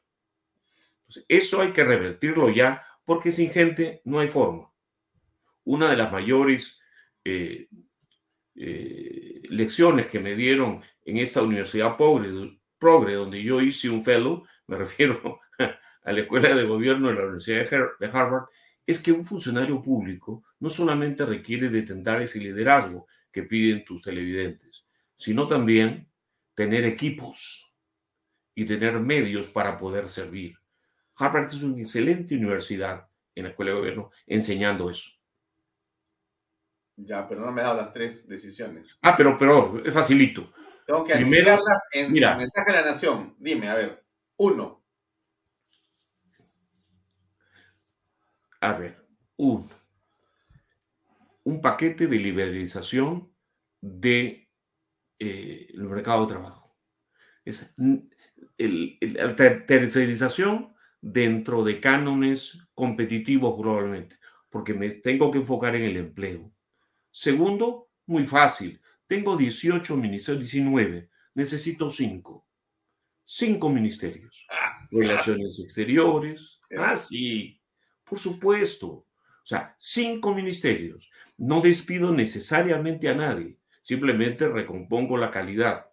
Eso 1.28 1.62
hay 1.62 1.72
que 1.72 1.84
revertirlo 1.84 2.50
ya, 2.50 2.84
porque 3.04 3.32
sin 3.32 3.50
gente 3.50 4.02
no 4.06 4.20
hay 4.20 4.28
forma. 4.28 4.72
Una 5.63 5.89
de 5.89 5.98
las 5.98 6.12
mayores 6.12 6.82
eh, 7.26 7.68
eh, 8.56 9.42
lecciones 9.50 10.08
que 10.08 10.20
me 10.20 10.36
dieron 10.36 10.82
en 11.04 11.18
esta 11.18 11.42
universidad 11.42 11.98
pobre, 11.98 12.30
donde 13.16 13.44
yo 13.44 13.60
hice 13.62 13.90
un 13.90 14.06
fellow, 14.06 14.46
me 14.68 14.78
refiero 14.78 15.42
a 16.04 16.12
la 16.12 16.22
Escuela 16.22 16.56
de 16.56 16.64
Gobierno 16.64 17.10
de 17.10 17.16
la 17.16 17.24
Universidad 17.24 17.70
de 18.00 18.08
Harvard, 18.08 18.46
es 18.86 19.02
que 19.02 19.12
un 19.12 19.26
funcionario 19.26 19.82
público 19.82 20.44
no 20.60 20.70
solamente 20.70 21.26
requiere 21.26 21.70
de 21.70 21.82
tener 21.82 22.22
ese 22.22 22.40
liderazgo 22.40 23.08
que 23.32 23.44
piden 23.44 23.84
tus 23.84 24.04
televidentes, 24.04 24.86
sino 25.16 25.48
también 25.48 26.08
tener 26.54 26.86
equipos 26.86 27.76
y 28.54 28.66
tener 28.66 29.00
medios 29.00 29.50
para 29.50 29.78
poder 29.78 30.08
servir. 30.08 30.56
Harvard 31.16 31.48
es 31.48 31.62
una 31.62 31.80
excelente 31.80 32.36
universidad 32.36 33.08
en 33.34 33.44
la 33.46 33.50
escuela 33.50 33.72
de 33.72 33.78
gobierno 33.78 34.12
enseñando 34.28 34.90
eso. 34.90 35.10
Ya, 36.97 37.27
pero 37.27 37.41
no 37.41 37.51
me 37.51 37.62
ha 37.62 37.65
dado 37.65 37.77
las 37.77 37.91
tres 37.91 38.27
decisiones. 38.27 38.97
Ah, 39.01 39.15
pero, 39.17 39.38
pero 39.38 39.84
es 39.86 39.93
facilito. 39.93 40.51
Tengo 40.86 41.03
que 41.03 41.13
anunciarlas 41.13 41.89
en 41.93 42.12
mira, 42.12 42.36
mensaje 42.38 42.71
de 42.71 42.77
la 42.79 42.86
nación. 42.86 43.36
Dime, 43.39 43.67
a 43.67 43.75
ver. 43.75 44.05
Uno, 44.38 44.86
a 48.65 48.73
ver, 48.73 48.97
un, 49.38 49.69
un 51.43 51.62
paquete 51.62 52.08
de 52.08 52.17
liberalización 52.17 53.31
del 53.79 54.01
de, 54.01 54.49
eh, 55.19 55.67
mercado 55.75 56.25
de 56.25 56.34
trabajo. 56.34 56.75
Es 57.43 57.75
la 57.77 59.36
tercerización 59.36 60.73
dentro 60.99 61.63
de 61.63 61.79
cánones 61.79 62.67
competitivos 62.73 63.55
probablemente, 63.60 64.17
porque 64.49 64.73
me 64.73 64.89
tengo 64.89 65.29
que 65.29 65.38
enfocar 65.38 65.75
en 65.75 65.84
el 65.84 65.97
empleo. 65.97 66.51
Segundo, 67.17 67.91
muy 68.08 68.25
fácil. 68.25 68.82
Tengo 69.08 69.38
18 69.38 69.95
ministerios, 69.95 70.51
19. 70.51 71.10
Necesito 71.36 71.89
5. 71.89 72.45
5 73.23 73.69
ministerios. 73.69 74.45
Ah. 74.49 74.86
Relaciones 74.91 75.58
exteriores. 75.63 76.60
Ah, 76.78 76.97
sí. 76.97 77.62
Por 78.04 78.19
supuesto. 78.19 78.88
O 78.88 79.45
sea, 79.47 79.78
cinco 79.78 80.36
ministerios. 80.36 81.10
No 81.38 81.62
despido 81.62 82.12
necesariamente 82.12 83.08
a 83.08 83.15
nadie, 83.15 83.60
simplemente 83.82 84.49
recompongo 84.49 85.15
la 85.17 85.32
calidad. 85.32 85.86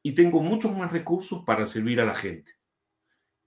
Y 0.00 0.12
tengo 0.12 0.42
muchos 0.42 0.76
más 0.76 0.92
recursos 0.92 1.42
para 1.44 1.66
servir 1.66 2.00
a 2.00 2.04
la 2.04 2.14
gente. 2.14 2.52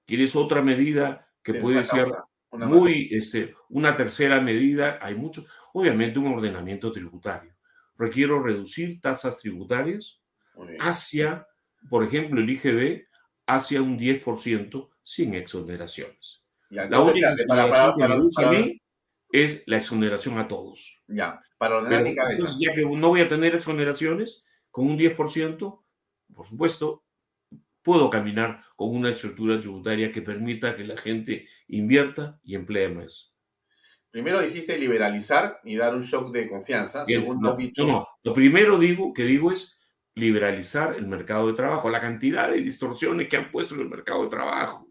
¿Quieres 0.06 0.36
otra 0.36 0.62
medida 0.62 1.32
que 1.42 1.54
puede 1.54 1.86
ser 1.86 2.08
muy, 2.52 3.08
este, 3.12 3.56
una 3.70 3.96
tercera 3.96 4.42
medida? 4.42 5.00
Hay 5.02 5.16
muchos. 5.16 5.46
Obviamente 5.76 6.20
un 6.20 6.28
ordenamiento 6.28 6.92
tributario. 6.92 7.54
Requiero 7.98 8.42
reducir 8.42 9.02
tasas 9.02 9.40
tributarias 9.40 10.22
hacia, 10.80 11.48
por 11.90 12.04
ejemplo, 12.04 12.42
el 12.42 12.50
IGB, 12.50 13.06
hacia 13.46 13.82
un 13.82 14.00
10% 14.00 14.90
sin 15.04 15.36
exoneraciones 15.36 16.46
la 16.70 17.00
única 17.00 17.36
que 17.36 18.82
es 19.32 19.64
la 19.68 19.78
exoneración 19.78 20.38
a 20.38 20.48
todos. 20.48 21.02
Ya, 21.08 21.42
para 21.58 21.78
ordenar 21.78 22.04
mi 22.04 22.16
cabeza. 22.16 22.48
ya 22.60 22.74
que 22.74 22.82
no 22.82 23.10
voy 23.10 23.22
a 23.22 23.28
tener 23.28 23.56
exoneraciones, 23.56 24.46
con 24.72 24.88
un 24.88 24.98
10%, 24.98 25.84
por 26.34 26.46
supuesto, 26.46 27.04
puedo 27.82 28.10
caminar 28.10 28.64
con 28.76 28.96
una 28.96 29.10
estructura 29.10 29.60
tributaria 29.60 30.12
que 30.12 30.22
permita 30.22 30.76
que 30.76 30.84
la 30.84 30.98
gente 30.98 31.48
invierta 31.68 32.40
y 32.44 32.56
emplee 32.56 32.90
más. 32.90 33.35
Primero 34.16 34.40
dijiste 34.40 34.78
liberalizar 34.78 35.60
y 35.66 35.76
dar 35.76 35.94
un 35.94 36.04
shock 36.04 36.32
de 36.32 36.48
confianza. 36.48 37.06
Segundo, 37.06 37.50
no, 37.50 37.58
dicho... 37.58 37.86
no, 37.86 38.08
lo 38.24 38.34
primero 38.34 38.80
digo, 38.80 39.14
que 39.14 39.24
digo 39.24 39.52
es 39.52 39.78
liberalizar 40.14 40.96
el 40.96 41.06
mercado 41.06 41.48
de 41.48 41.54
trabajo, 41.54 41.90
la 41.90 42.00
cantidad 42.00 42.50
de 42.50 42.62
distorsiones 42.62 43.28
que 43.28 43.36
han 43.36 43.52
puesto 43.52 43.76
en 43.76 43.82
el 43.82 43.90
mercado 43.90 44.24
de 44.24 44.30
trabajo 44.30 44.88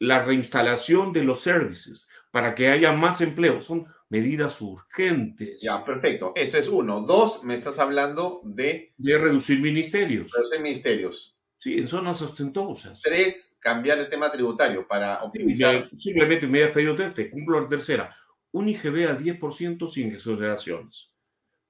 la 0.00 0.22
reinstalación 0.22 1.14
de 1.14 1.24
los 1.24 1.40
servicios 1.40 2.10
para 2.30 2.54
que 2.54 2.68
haya 2.68 2.92
más 2.92 3.22
empleo. 3.22 3.62
Son 3.62 3.86
medidas 4.10 4.60
urgentes. 4.60 5.62
Ya, 5.62 5.82
perfecto. 5.82 6.34
Eso 6.36 6.58
es 6.58 6.68
uno. 6.68 7.00
Dos, 7.00 7.42
me 7.44 7.54
estás 7.54 7.78
hablando 7.78 8.42
de... 8.44 8.92
De 8.98 9.16
reducir 9.16 9.62
ministerios. 9.62 10.30
Reducir 10.30 10.60
ministerios. 10.60 11.39
Sí, 11.60 11.74
en 11.74 11.86
zonas 11.86 12.22
ostentosas. 12.22 13.02
Tres, 13.02 13.58
cambiar 13.60 13.98
el 13.98 14.08
tema 14.08 14.32
tributario 14.32 14.88
para 14.88 15.22
optimizar. 15.22 15.90
simplemente 15.98 16.46
me 16.46 16.62
he 16.62 16.68
pedido 16.68 16.96
te 17.12 17.28
cumplo 17.28 17.60
la 17.60 17.68
tercera. 17.68 18.16
Un 18.52 18.70
IGB 18.70 19.10
a 19.10 19.18
10% 19.18 19.90
sin 19.90 20.14
exoneraciones. 20.14 21.12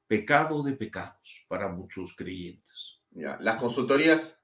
Pecado 0.06 0.62
de 0.62 0.74
pecados 0.74 1.44
para 1.48 1.68
muchos 1.68 2.14
creyentes. 2.14 3.00
Ya, 3.10 3.36
las 3.40 3.56
consultorías 3.56 4.40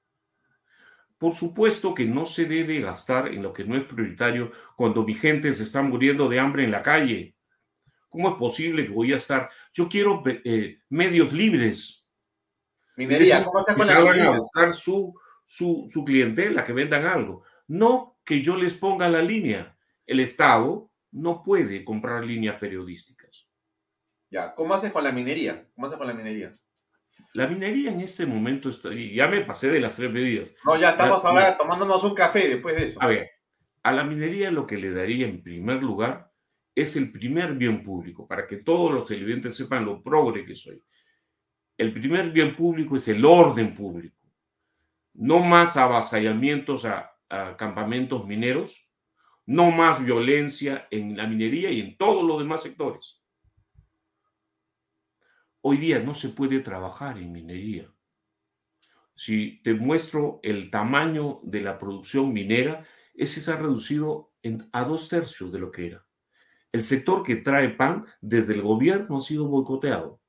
Por 1.17 1.33
supuesto 1.33 1.93
que 1.93 2.03
no 2.03 2.25
se 2.25 2.45
debe 2.45 2.81
gastar 2.81 3.29
en 3.29 3.41
lo 3.41 3.53
que 3.53 3.63
no 3.63 3.77
es 3.77 3.85
prioritario 3.85 4.51
cuando 4.75 5.03
mi 5.03 5.15
gente 5.15 5.53
se 5.53 5.63
está 5.63 5.81
muriendo 5.81 6.27
de 6.27 6.41
hambre 6.41 6.65
en 6.65 6.71
la 6.71 6.83
calle. 6.83 7.37
¿Cómo 8.09 8.31
es 8.31 8.35
posible 8.35 8.85
que 8.85 8.91
voy 8.91 9.13
a 9.13 9.15
estar? 9.15 9.49
Yo 9.71 9.87
quiero 9.87 10.21
eh, 10.25 10.79
medios 10.89 11.31
libres. 11.31 12.05
Minería, 12.97 13.45
¿cómo 13.45 13.63
se 13.63 13.73
con 13.75 13.87
la 13.87 13.99
minería? 14.01 14.27
a 14.27 14.39
buscar 14.39 14.73
su, 14.73 15.15
su, 15.47 15.87
su 15.89 16.05
clientela, 16.05 16.63
que 16.63 16.73
vendan 16.73 17.05
algo. 17.05 17.43
No 17.67 18.19
que 18.23 18.41
yo 18.41 18.55
les 18.57 18.73
ponga 18.75 19.09
la 19.09 19.21
línea. 19.21 19.75
El 20.05 20.19
Estado 20.19 20.91
no 21.11 21.41
puede 21.41 21.83
comprar 21.83 22.23
líneas 22.23 22.59
periodísticas. 22.59 23.47
Ya, 24.29 24.53
¿cómo 24.53 24.73
haces 24.73 24.91
con 24.91 25.03
la 25.03 25.11
minería? 25.11 25.67
¿Cómo 25.73 25.87
haces 25.87 25.97
con 25.97 26.07
la 26.07 26.13
minería? 26.13 26.53
La 27.33 27.47
minería 27.47 27.91
en 27.91 28.01
este 28.01 28.25
momento 28.25 28.69
está, 28.69 28.89
ya 28.93 29.27
me 29.27 29.41
pasé 29.41 29.69
de 29.69 29.79
las 29.79 29.95
tres 29.95 30.11
medidas. 30.11 30.53
No, 30.65 30.77
ya 30.77 30.91
estamos 30.91 31.23
ahora 31.23 31.57
tomándonos 31.57 32.03
un 32.03 32.13
café 32.13 32.47
después 32.49 32.75
de 32.75 32.85
eso. 32.85 33.01
A 33.01 33.07
ver, 33.07 33.29
a 33.83 33.91
la 33.91 34.03
minería 34.03 34.51
lo 34.51 34.67
que 34.67 34.77
le 34.77 34.91
daría 34.91 35.27
en 35.27 35.41
primer 35.41 35.81
lugar 35.81 36.31
es 36.75 36.95
el 36.95 37.11
primer 37.11 37.53
bien 37.53 37.83
público, 37.83 38.27
para 38.27 38.45
que 38.45 38.57
todos 38.57 38.93
los 38.93 39.05
televidentes 39.05 39.55
sepan 39.55 39.85
lo 39.85 40.03
progre 40.03 40.45
que 40.45 40.55
soy. 40.55 40.83
El 41.77 41.93
primer 41.93 42.31
bien 42.31 42.55
público 42.55 42.97
es 42.97 43.07
el 43.07 43.23
orden 43.23 43.73
público. 43.73 44.16
No 45.17 45.39
más 45.39 45.77
avasallamientos 45.77 46.85
a, 46.85 47.11
campamentos 47.57 48.25
mineros, 48.25 48.89
no 49.45 49.69
más 49.71 50.01
violencia 50.03 50.87
en 50.91 51.17
la 51.17 51.27
minería 51.27 51.69
y 51.71 51.81
en 51.81 51.97
todos 51.97 52.23
los 52.23 52.39
demás 52.39 52.63
sectores. 52.63 53.21
Hoy 55.59 55.77
día 55.77 55.99
no 55.99 56.13
se 56.13 56.29
puede 56.29 56.61
trabajar 56.61 57.17
en 57.17 57.33
minería. 57.33 57.91
Si 59.15 59.61
te 59.63 59.73
muestro 59.73 60.39
el 60.43 60.69
tamaño 60.69 61.41
de 61.43 61.61
la 61.61 61.77
producción 61.77 62.31
minera, 62.31 62.85
ese 63.13 63.41
se 63.41 63.51
ha 63.51 63.57
reducido 63.57 64.31
a 64.71 64.83
dos 64.83 65.09
tercios 65.09 65.51
de 65.51 65.59
lo 65.59 65.71
que 65.71 65.87
era. 65.87 66.05
El 66.71 66.83
sector 66.83 67.23
que 67.23 67.37
trae 67.37 67.69
pan 67.69 68.05
desde 68.21 68.53
el 68.53 68.61
gobierno 68.61 69.17
ha 69.17 69.21
sido 69.21 69.47
boicoteado. 69.47 70.21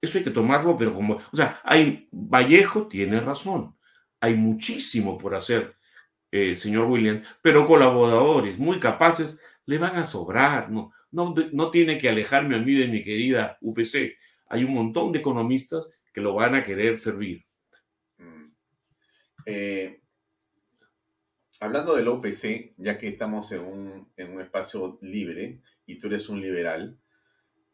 Eso 0.00 0.18
hay 0.18 0.24
que 0.24 0.30
tomarlo, 0.30 0.76
pero 0.76 0.94
como, 0.94 1.14
o 1.16 1.36
sea, 1.36 1.60
hay, 1.64 2.08
Vallejo 2.12 2.86
tiene 2.86 3.20
razón, 3.20 3.76
hay 4.20 4.34
muchísimo 4.34 5.18
por 5.18 5.34
hacer, 5.34 5.74
eh, 6.30 6.54
señor 6.56 6.86
Williams, 6.86 7.22
pero 7.42 7.66
colaboradores 7.66 8.58
muy 8.58 8.80
capaces 8.80 9.40
le 9.66 9.78
van 9.78 9.96
a 9.96 10.04
sobrar, 10.04 10.70
no, 10.70 10.92
no, 11.10 11.34
no 11.52 11.70
tiene 11.70 11.98
que 11.98 12.08
alejarme 12.08 12.56
a 12.56 12.60
mí 12.60 12.74
de 12.74 12.88
mi 12.88 13.02
querida 13.02 13.58
UPC 13.60 14.16
hay 14.48 14.64
un 14.64 14.74
montón 14.74 15.12
de 15.12 15.18
economistas 15.18 15.88
que 16.12 16.20
lo 16.20 16.34
van 16.34 16.54
a 16.54 16.62
querer 16.62 16.98
servir. 16.98 17.44
Mm. 18.16 18.46
Eh, 19.46 20.00
hablando 21.60 21.94
del 21.94 22.08
OPC, 22.08 22.74
ya 22.76 22.98
que 22.98 23.08
estamos 23.08 23.52
en 23.52 23.60
un, 23.60 24.40
espacio 24.40 24.98
libre 25.02 25.60
y 25.86 25.98
tú 25.98 26.06
eres 26.06 26.28
un 26.28 26.40
liberal, 26.40 26.98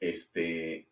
este, 0.01 0.89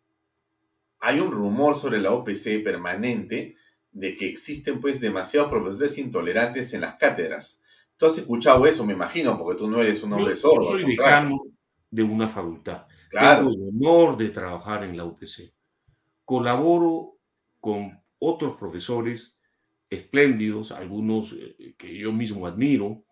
hay 0.99 1.19
un 1.19 1.31
rumor 1.31 1.75
sobre 1.75 1.99
la 1.99 2.13
OPC 2.13 2.63
permanente 2.63 3.57
de 3.93 4.15
que 4.15 4.27
existen 4.27 4.81
pues 4.81 4.99
demasiados 4.99 5.49
profesores 5.49 5.97
intolerantes 5.97 6.73
en 6.73 6.81
las 6.81 6.95
cátedras. 6.95 7.63
Tú 7.95 8.07
has 8.07 8.17
escuchado 8.17 8.65
eso, 8.65 8.85
me 8.85 8.93
imagino, 8.93 9.37
porque 9.37 9.57
tú 9.57 9.69
no 9.69 9.81
eres 9.81 10.03
un 10.03 10.13
hombre 10.13 10.35
sordo. 10.35 10.63
Yo 10.63 10.71
soy 10.71 10.85
decano 10.85 11.43
de 11.89 12.03
una 12.03 12.27
facultad. 12.27 12.85
Tengo 13.09 13.51
el 13.51 13.69
honor 13.69 14.17
de 14.17 14.29
trabajar 14.29 14.83
en 14.83 14.97
la 14.97 15.05
UPC 15.05 15.53
colaboro 16.25 17.17
con 17.59 18.01
otros 18.19 18.57
profesores 18.57 19.39
espléndidos, 19.89 20.71
algunos 20.71 21.33
eh, 21.33 21.75
que 21.77 21.97
yo 21.97 22.11
mismo 22.11 22.47
admiro. 22.47 23.03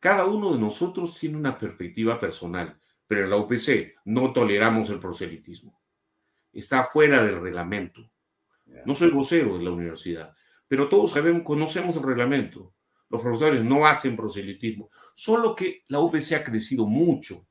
Cada 0.00 0.24
uno 0.24 0.52
de 0.52 0.60
nosotros 0.60 1.18
tiene 1.18 1.36
una 1.36 1.58
perspectiva 1.58 2.18
personal, 2.18 2.78
pero 3.06 3.24
en 3.24 3.30
la 3.30 3.36
UPC 3.36 3.96
no 4.04 4.32
toleramos 4.32 4.88
el 4.90 5.00
proselitismo. 5.00 5.78
Está 6.52 6.84
fuera 6.84 7.22
del 7.22 7.40
reglamento. 7.40 8.10
No 8.84 8.94
soy 8.94 9.10
vocero 9.10 9.58
de 9.58 9.64
la 9.64 9.70
universidad, 9.70 10.34
pero 10.68 10.88
todos 10.88 11.12
sabemos, 11.12 11.42
conocemos 11.42 11.96
el 11.96 12.02
reglamento. 12.02 12.74
Los 13.08 13.22
profesores 13.22 13.64
no 13.64 13.86
hacen 13.86 14.16
proselitismo, 14.16 14.90
solo 15.14 15.54
que 15.54 15.84
la 15.88 16.00
UPC 16.00 16.32
ha 16.34 16.44
crecido 16.44 16.86
mucho. 16.86 17.46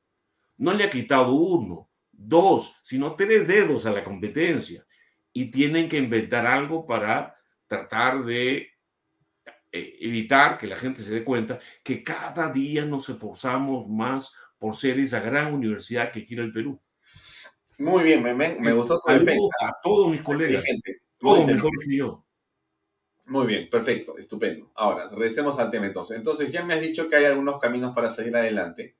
No 0.58 0.72
le 0.72 0.84
ha 0.84 0.90
quitado 0.90 1.32
uno, 1.32 1.90
dos, 2.12 2.78
sino 2.82 3.14
tres 3.14 3.46
dedos 3.46 3.86
a 3.86 3.92
la 3.92 4.04
competencia 4.04 4.86
y 5.32 5.50
tienen 5.50 5.88
que 5.88 5.98
inventar 5.98 6.46
algo 6.46 6.86
para 6.86 7.36
tratar 7.66 8.24
de 8.24 8.70
eh, 9.72 9.96
evitar 10.00 10.56
que 10.56 10.66
la 10.66 10.76
gente 10.76 11.02
se 11.02 11.12
dé 11.12 11.24
cuenta 11.24 11.58
que 11.82 12.02
cada 12.02 12.50
día 12.52 12.84
nos 12.84 13.08
esforzamos 13.08 13.88
más 13.88 14.34
por 14.58 14.74
ser 14.74 14.98
esa 14.98 15.20
gran 15.20 15.52
universidad 15.52 16.10
que 16.10 16.24
quiere 16.24 16.44
el 16.44 16.52
Perú. 16.52 16.80
Muy 17.78 18.04
bien, 18.04 18.22
me, 18.22 18.34
me, 18.34 18.72
gustó 18.72 18.98
tu 19.00 19.12
defensa. 19.12 19.50
A 19.60 19.74
todos 19.82 20.10
mis 20.10 20.22
colegas, 20.22 20.64
todos 21.18 21.46
mejores 21.46 21.86
que 21.86 21.96
yo. 21.96 22.24
Muy 23.26 23.46
bien, 23.46 23.68
perfecto, 23.68 24.16
estupendo. 24.18 24.70
Ahora, 24.74 25.08
regresemos 25.08 25.58
al 25.58 25.70
tema 25.70 25.86
entonces. 25.86 26.16
Entonces, 26.16 26.52
ya 26.52 26.64
me 26.64 26.74
has 26.74 26.80
dicho 26.80 27.08
que 27.08 27.16
hay 27.16 27.24
algunos 27.24 27.58
caminos 27.58 27.94
para 27.94 28.10
seguir 28.10 28.36
adelante. 28.36 28.96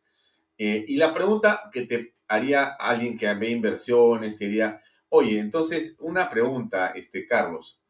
Eh, 0.59 0.85
y 0.88 0.96
la 0.96 1.14
pregunta 1.14 1.70
que 1.72 1.83
te 1.83 2.14
haría 2.26 2.64
alguien 2.64 3.16
que 3.16 3.33
ve 3.35 3.50
inversiones, 3.50 4.37
te 4.37 4.46
diría, 4.46 4.83
Oye, 5.09 5.38
entonces, 5.38 5.96
una 6.00 6.29
pregunta, 6.29 6.88
este, 6.88 7.26
Carlos. 7.26 7.81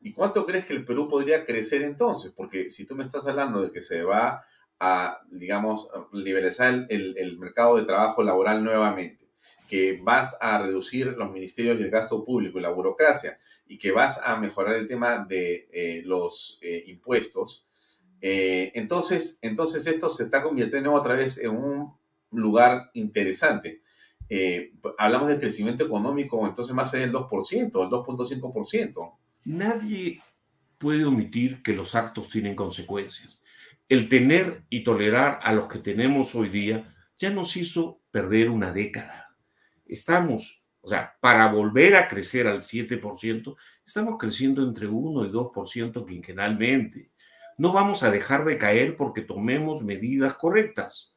¿Y 0.00 0.12
cuánto 0.12 0.46
crees 0.46 0.66
que 0.66 0.72
el 0.72 0.84
Perú 0.84 1.08
podría 1.08 1.44
crecer 1.44 1.82
entonces? 1.82 2.32
Porque 2.32 2.70
si 2.70 2.86
tú 2.86 2.96
me 2.96 3.04
estás 3.04 3.26
hablando 3.26 3.62
de 3.62 3.70
que 3.70 3.82
se 3.82 4.02
va 4.02 4.44
a, 4.80 5.20
digamos, 5.30 5.90
liberalizar 6.12 6.86
el, 6.88 7.38
mercado 7.38 7.76
de 7.76 7.84
trabajo 7.84 8.22
laboral 8.22 8.64
nuevamente, 8.64 9.28
que 9.68 10.00
vas 10.02 10.36
a 10.40 10.60
reducir 10.62 11.06
los 11.06 11.30
ministerios 11.30 11.78
y 11.78 11.82
el 11.82 11.90
gasto 11.90 12.24
público 12.24 12.58
y 12.58 12.62
la 12.62 12.70
burocracia, 12.70 13.38
y 13.66 13.78
que 13.78 13.92
vas 13.92 14.20
a 14.22 14.36
mejorar 14.36 14.76
el 14.76 14.88
tema 14.88 15.24
de 15.28 15.68
eh, 15.72 16.02
los 16.04 16.58
eh, 16.62 16.84
impuestos, 16.86 17.66
eh, 18.22 18.70
entonces, 18.74 19.40
entonces 19.42 19.84
esto 19.86 20.08
se 20.08 20.24
está 20.24 20.42
convirtiendo 20.42 20.92
otra 20.92 21.14
vez 21.14 21.38
en 21.38 21.50
un 21.50 21.92
lugar 22.30 22.90
interesante. 22.94 23.82
Eh, 24.28 24.72
hablamos 24.96 25.28
de 25.28 25.38
crecimiento 25.38 25.84
económico, 25.84 26.46
entonces 26.46 26.74
más 26.74 26.92
del 26.92 27.12
2%, 27.12 27.60
el 27.60 27.70
2.5%. 27.70 29.18
Nadie 29.44 30.22
puede 30.78 31.04
omitir 31.04 31.62
que 31.62 31.74
los 31.74 31.96
actos 31.96 32.28
tienen 32.28 32.54
consecuencias. 32.54 33.42
El 33.88 34.08
tener 34.08 34.62
y 34.70 34.84
tolerar 34.84 35.40
a 35.42 35.52
los 35.52 35.66
que 35.66 35.80
tenemos 35.80 36.34
hoy 36.36 36.48
día 36.48 36.94
ya 37.18 37.30
nos 37.30 37.56
hizo 37.56 38.00
perder 38.12 38.50
una 38.50 38.72
década. 38.72 39.36
Estamos, 39.84 40.61
o 40.82 40.88
sea, 40.88 41.16
para 41.20 41.50
volver 41.52 41.94
a 41.94 42.08
crecer 42.08 42.48
al 42.48 42.60
7%, 42.60 43.56
estamos 43.86 44.18
creciendo 44.18 44.62
entre 44.62 44.88
1 44.88 45.26
y 45.26 45.30
2% 45.30 46.04
quinquenalmente. 46.06 47.12
No 47.56 47.72
vamos 47.72 48.02
a 48.02 48.10
dejar 48.10 48.44
de 48.44 48.58
caer 48.58 48.96
porque 48.96 49.22
tomemos 49.22 49.84
medidas 49.84 50.34
correctas. 50.34 51.14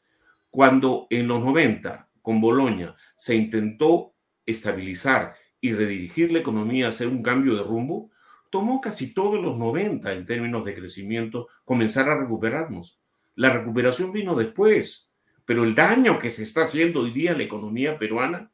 Cuando 0.51 1.07
en 1.09 1.27
los 1.27 1.43
90 1.43 2.07
con 2.21 2.39
Bolonia 2.39 2.95
se 3.15 3.35
intentó 3.35 4.13
estabilizar 4.45 5.35
y 5.59 5.73
redirigir 5.73 6.31
la 6.31 6.39
economía, 6.39 6.89
hacer 6.89 7.07
un 7.07 7.23
cambio 7.23 7.55
de 7.55 7.63
rumbo, 7.63 8.11
tomó 8.51 8.79
casi 8.79 9.15
todos 9.15 9.41
los 9.41 9.57
90 9.57 10.13
en 10.13 10.25
términos 10.27 10.63
de 10.63 10.75
crecimiento 10.75 11.47
comenzar 11.63 12.07
a 12.07 12.19
recuperarnos. 12.19 12.99
La 13.33 13.51
recuperación 13.51 14.11
vino 14.11 14.35
después, 14.35 15.11
pero 15.43 15.63
el 15.63 15.73
daño 15.73 16.19
que 16.19 16.29
se 16.29 16.43
está 16.43 16.61
haciendo 16.61 17.01
hoy 17.01 17.11
día 17.11 17.31
a 17.31 17.35
la 17.35 17.43
economía 17.43 17.97
peruana 17.97 18.51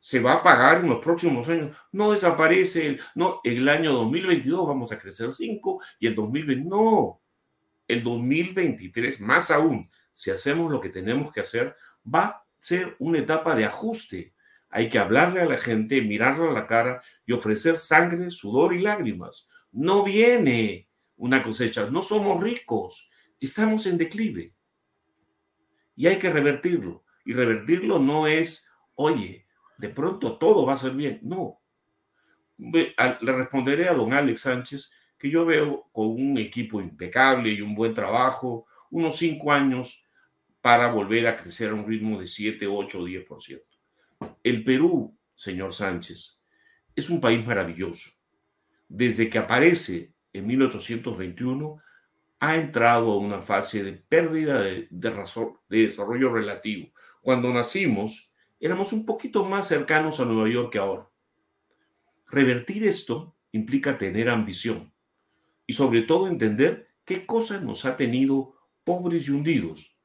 se 0.00 0.18
va 0.18 0.34
a 0.34 0.42
pagar 0.42 0.80
en 0.80 0.88
los 0.88 1.00
próximos 1.00 1.48
años. 1.48 1.76
No 1.92 2.10
desaparece, 2.10 2.98
no, 3.14 3.40
el 3.44 3.68
año 3.68 3.92
2022 3.92 4.66
vamos 4.66 4.90
a 4.90 4.98
crecer 4.98 5.32
5 5.32 5.80
y 6.00 6.06
el 6.06 6.14
2020 6.14 6.68
no. 6.68 7.20
El 7.86 8.02
2023 8.02 9.20
más 9.20 9.50
aún, 9.50 9.90
si 10.12 10.30
hacemos 10.30 10.70
lo 10.70 10.80
que 10.80 10.88
tenemos 10.88 11.32
que 11.32 11.40
hacer, 11.40 11.76
va 12.02 12.44
ser 12.60 12.94
una 12.98 13.18
etapa 13.18 13.56
de 13.56 13.64
ajuste. 13.64 14.34
Hay 14.68 14.88
que 14.88 14.98
hablarle 15.00 15.40
a 15.40 15.46
la 15.46 15.58
gente, 15.58 16.00
mirarle 16.02 16.48
a 16.48 16.52
la 16.52 16.66
cara 16.66 17.02
y 17.26 17.32
ofrecer 17.32 17.76
sangre, 17.76 18.30
sudor 18.30 18.74
y 18.74 18.80
lágrimas. 18.80 19.48
No 19.72 20.04
viene 20.04 20.88
una 21.16 21.42
cosecha, 21.42 21.90
no 21.90 22.02
somos 22.02 22.40
ricos, 22.40 23.10
estamos 23.40 23.86
en 23.86 23.98
declive. 23.98 24.54
Y 25.96 26.06
hay 26.06 26.18
que 26.18 26.30
revertirlo. 26.30 27.04
Y 27.24 27.32
revertirlo 27.32 27.98
no 27.98 28.26
es, 28.26 28.72
oye, 28.94 29.46
de 29.80 29.88
pronto 29.88 30.36
todo 30.36 30.66
va 30.66 30.74
a 30.74 30.76
ser 30.76 30.92
bien. 30.92 31.20
No. 31.22 31.60
Le 32.58 33.32
responderé 33.32 33.88
a 33.88 33.94
don 33.94 34.12
Alex 34.12 34.42
Sánchez 34.42 34.90
que 35.18 35.30
yo 35.30 35.46
veo 35.46 35.88
con 35.92 36.08
un 36.08 36.36
equipo 36.38 36.80
impecable 36.80 37.50
y 37.50 37.60
un 37.62 37.74
buen 37.74 37.94
trabajo, 37.94 38.66
unos 38.90 39.16
cinco 39.16 39.52
años 39.52 40.04
para 40.60 40.92
volver 40.92 41.26
a 41.26 41.36
crecer 41.36 41.70
a 41.70 41.74
un 41.74 41.86
ritmo 41.86 42.20
de 42.20 42.26
7, 42.26 42.66
8 42.66 43.00
o 43.00 43.06
10%. 43.06 43.60
El 44.42 44.62
Perú, 44.62 45.16
señor 45.34 45.72
Sánchez, 45.72 46.38
es 46.94 47.08
un 47.08 47.20
país 47.20 47.46
maravilloso. 47.46 48.10
Desde 48.88 49.30
que 49.30 49.38
aparece 49.38 50.12
en 50.32 50.46
1821, 50.46 51.78
ha 52.40 52.56
entrado 52.56 53.12
a 53.12 53.18
una 53.18 53.40
fase 53.40 53.82
de 53.82 53.92
pérdida 53.92 54.60
de, 54.62 54.88
desarrollo 55.68 56.32
relativo. 56.32 56.90
Cuando 57.22 57.52
nacimos, 57.52 58.29
éramos 58.60 58.92
un 58.92 59.06
poquito 59.06 59.44
más 59.44 59.66
cercanos 59.66 60.20
a 60.20 60.26
Nueva 60.26 60.48
York 60.48 60.72
que 60.72 60.78
ahora. 60.78 61.08
Revertir 62.28 62.86
esto 62.86 63.34
implica 63.52 63.98
tener 63.98 64.28
ambición 64.28 64.92
y 65.66 65.72
sobre 65.72 66.02
todo 66.02 66.28
entender 66.28 66.88
qué 67.04 67.26
cosas 67.26 67.62
nos 67.62 67.84
ha 67.84 67.96
tenido 67.96 68.54
pobres 68.84 69.28
y 69.28 69.32
hundidos. 69.32 69.96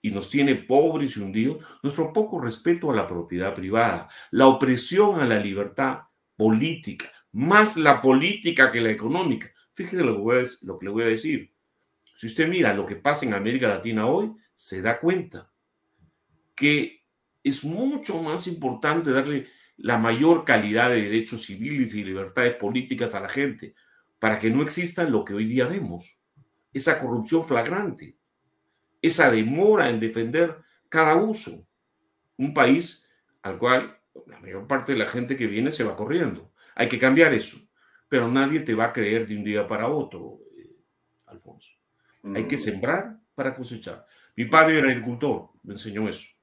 Y 0.00 0.10
nos 0.10 0.30
tiene 0.30 0.54
pobres 0.54 1.16
y 1.16 1.20
hundidos 1.20 1.64
nuestro 1.82 2.12
poco 2.12 2.40
respeto 2.40 2.90
a 2.90 2.94
la 2.94 3.08
propiedad 3.08 3.54
privada, 3.54 4.08
la 4.30 4.46
opresión 4.46 5.20
a 5.20 5.26
la 5.26 5.40
libertad 5.40 6.02
política, 6.36 7.10
más 7.32 7.76
la 7.76 8.00
política 8.00 8.70
que 8.70 8.80
la 8.80 8.90
económica. 8.90 9.50
Fíjese 9.74 10.04
lo 10.04 10.24
que, 10.24 10.46
lo 10.62 10.78
que 10.78 10.86
le 10.86 10.92
voy 10.92 11.02
a 11.02 11.08
decir. 11.08 11.52
Si 12.14 12.28
usted 12.28 12.48
mira 12.48 12.72
lo 12.72 12.86
que 12.86 12.96
pasa 12.96 13.26
en 13.26 13.34
América 13.34 13.68
Latina 13.68 14.06
hoy, 14.06 14.32
se 14.54 14.80
da 14.80 15.00
cuenta 15.00 15.50
que 16.54 16.95
es 17.46 17.64
mucho 17.64 18.20
más 18.22 18.48
importante 18.48 19.12
darle 19.12 19.46
la 19.76 19.98
mayor 19.98 20.44
calidad 20.44 20.90
de 20.90 21.02
derechos 21.02 21.42
civiles 21.42 21.94
y 21.94 22.02
libertades 22.02 22.56
políticas 22.56 23.14
a 23.14 23.20
la 23.20 23.28
gente 23.28 23.76
para 24.18 24.40
que 24.40 24.50
no 24.50 24.62
exista 24.62 25.04
lo 25.04 25.24
que 25.24 25.32
hoy 25.32 25.46
día 25.46 25.68
vemos, 25.68 26.20
esa 26.72 26.98
corrupción 26.98 27.44
flagrante, 27.44 28.16
esa 29.00 29.30
demora 29.30 29.88
en 29.90 30.00
defender 30.00 30.56
cada 30.88 31.14
uso. 31.14 31.68
Un 32.36 32.52
país 32.52 33.08
al 33.42 33.58
cual 33.58 33.96
la 34.26 34.40
mayor 34.40 34.66
parte 34.66 34.92
de 34.92 34.98
la 34.98 35.08
gente 35.08 35.36
que 35.36 35.46
viene 35.46 35.70
se 35.70 35.84
va 35.84 35.94
corriendo. 35.94 36.50
Hay 36.74 36.88
que 36.88 36.98
cambiar 36.98 37.32
eso, 37.32 37.58
pero 38.08 38.28
nadie 38.28 38.60
te 38.60 38.74
va 38.74 38.86
a 38.86 38.92
creer 38.92 39.24
de 39.28 39.36
un 39.36 39.44
día 39.44 39.64
para 39.68 39.86
otro, 39.86 40.40
eh, 40.58 40.74
Alfonso. 41.26 41.70
Hay 42.34 42.48
que 42.48 42.56
mm. 42.56 42.58
sembrar 42.58 43.20
para 43.36 43.54
cosechar. 43.54 44.04
Mi 44.34 44.46
padre 44.46 44.80
era 44.80 44.88
agricultor, 44.88 45.50
me 45.62 45.74
enseñó 45.74 46.08
eso 46.08 46.35